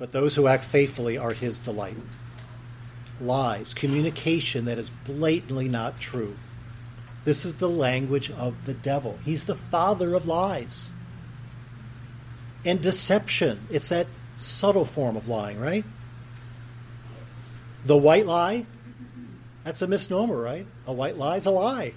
[0.00, 1.94] but those who act faithfully are his delight.
[3.20, 6.36] Lies, communication that is blatantly not true.
[7.24, 9.18] This is the language of the devil.
[9.24, 10.90] He's the father of lies.
[12.64, 15.84] And deception, it's that subtle form of lying, right?
[17.84, 18.64] The white lie,
[19.64, 20.66] that's a misnomer, right?
[20.86, 21.92] A white lie is a lie.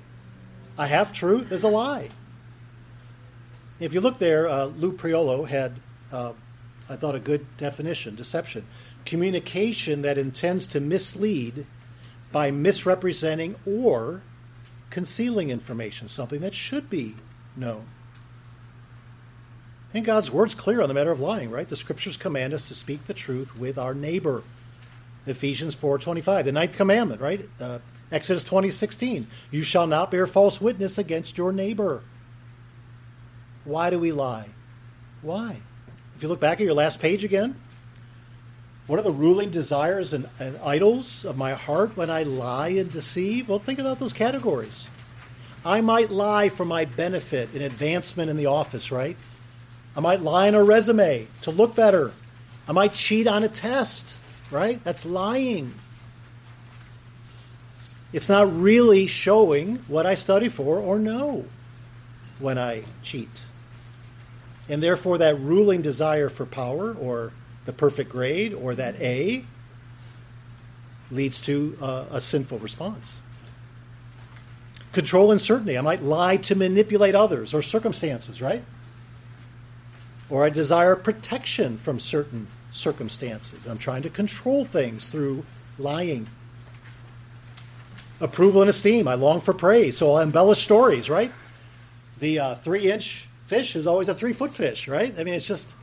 [0.78, 2.10] A half truth is a lie.
[3.80, 5.80] If you look there, uh, Lou Priolo had,
[6.12, 6.34] uh,
[6.90, 8.66] I thought, a good definition deception.
[9.06, 11.66] Communication that intends to mislead
[12.32, 14.22] by misrepresenting or
[14.90, 17.16] concealing information, something that should be
[17.56, 17.86] known.
[19.94, 21.68] And God's word's clear on the matter of lying, right?
[21.68, 24.44] The scriptures command us to speak the truth with our neighbor.
[25.28, 27.48] Ephesians 4:25, the ninth commandment, right?
[27.60, 27.80] Uh,
[28.12, 32.04] Exodus 20:16, you shall not bear false witness against your neighbor.
[33.66, 34.50] Why do we lie?
[35.22, 35.62] Why?
[36.24, 37.54] If you look back at your last page again,
[38.88, 42.90] what are the ruling desires and, and idols of my heart when I lie and
[42.90, 43.50] deceive?
[43.50, 44.88] Well, think about those categories.
[45.66, 49.18] I might lie for my benefit and advancement in the office, right?
[49.98, 52.14] I might lie on a resume to look better.
[52.70, 54.16] I might cheat on a test
[54.50, 54.82] right?
[54.86, 55.74] That's lying.
[58.14, 61.44] It's not really showing what I study for or know
[62.40, 63.44] when I cheat.
[64.70, 67.34] And therefore, that ruling desire for power or
[67.66, 69.46] the perfect grade or that A
[71.12, 73.20] leads to a, a sinful response.
[74.92, 75.78] Control and certainty.
[75.78, 78.64] I might lie to manipulate others or circumstances, right?
[80.30, 83.66] Or I desire protection from certain circumstances.
[83.66, 85.46] I'm trying to control things through
[85.78, 86.28] lying.
[88.20, 89.08] Approval and esteem.
[89.08, 91.32] I long for praise, so I'll embellish stories, right?
[92.20, 95.14] The uh, three inch fish is always a three foot fish, right?
[95.18, 95.76] I mean, it's just,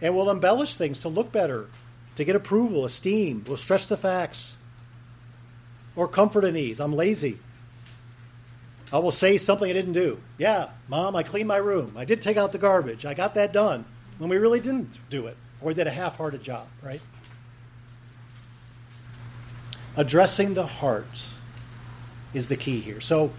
[0.00, 1.68] and we'll embellish things to look better,
[2.16, 3.44] to get approval, esteem.
[3.46, 4.56] We'll stretch the facts.
[5.96, 6.80] Or comfort and ease.
[6.80, 7.38] I'm lazy.
[8.92, 10.18] I will say something I didn't do.
[10.38, 11.94] Yeah, mom, I cleaned my room.
[11.96, 13.04] I did take out the garbage.
[13.04, 13.84] I got that done
[14.18, 17.00] when we really didn't do it or did a half hearted job, right?
[19.96, 21.24] Addressing the heart
[22.32, 23.00] is the key here.
[23.00, 23.32] So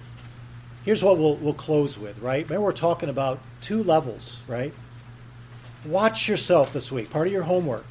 [0.86, 2.44] here's what we'll, we'll close with, right?
[2.44, 4.74] Remember, we're talking about two levels, right?
[5.86, 7.86] Watch yourself this week, part of your homework.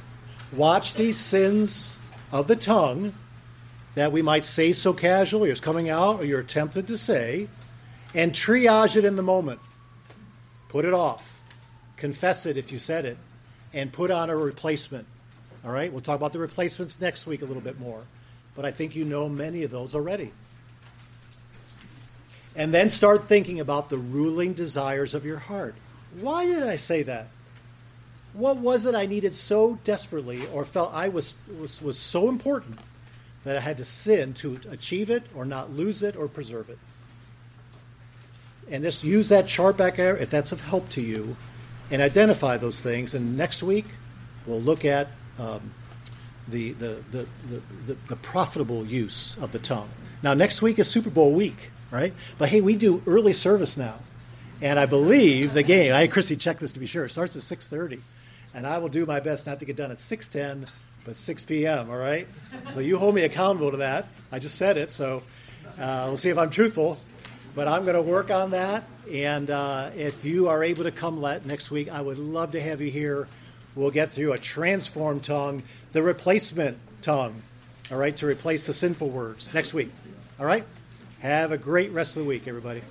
[0.53, 1.97] Watch these sins
[2.31, 3.13] of the tongue
[3.95, 7.47] that we might say so casually, or it's coming out, or you're tempted to say,
[8.13, 9.59] and triage it in the moment.
[10.69, 11.39] Put it off.
[11.97, 13.17] Confess it if you said it
[13.73, 15.05] and put on a replacement.
[15.63, 18.03] All right, we'll talk about the replacements next week a little bit more,
[18.55, 20.31] but I think you know many of those already.
[22.55, 25.75] And then start thinking about the ruling desires of your heart.
[26.19, 27.27] Why did I say that?
[28.33, 32.79] What was it I needed so desperately or felt I was, was, was so important
[33.43, 36.79] that I had to sin to achieve it or not lose it or preserve it?
[38.69, 41.35] And just use that chart back there if that's of help to you
[41.89, 43.13] and identify those things.
[43.13, 43.85] And next week,
[44.45, 45.07] we'll look at
[45.39, 45.73] um,
[46.47, 47.27] the, the, the,
[47.87, 49.89] the, the profitable use of the tongue.
[50.21, 52.13] Now, next week is Super Bowl week, right?
[52.37, 53.99] But hey, we do early service now.
[54.61, 57.35] And I believe the game, I had Chrissy check this to be sure, it starts
[57.35, 57.99] at 6.30.
[58.53, 60.69] And I will do my best not to get done at 6.10,
[61.05, 62.27] but 6 p.m., all right?
[62.73, 64.07] So you hold me accountable to that.
[64.31, 65.23] I just said it, so
[65.79, 66.97] uh, we'll see if I'm truthful.
[67.55, 68.83] But I'm going to work on that.
[69.11, 72.61] And uh, if you are able to come let next week, I would love to
[72.61, 73.27] have you here.
[73.75, 75.63] We'll get through a transformed tongue,
[75.93, 77.41] the replacement tongue,
[77.91, 79.89] all right, to replace the sinful words next week.
[80.39, 80.65] All right?
[81.19, 82.81] Have a great rest of the week, everybody.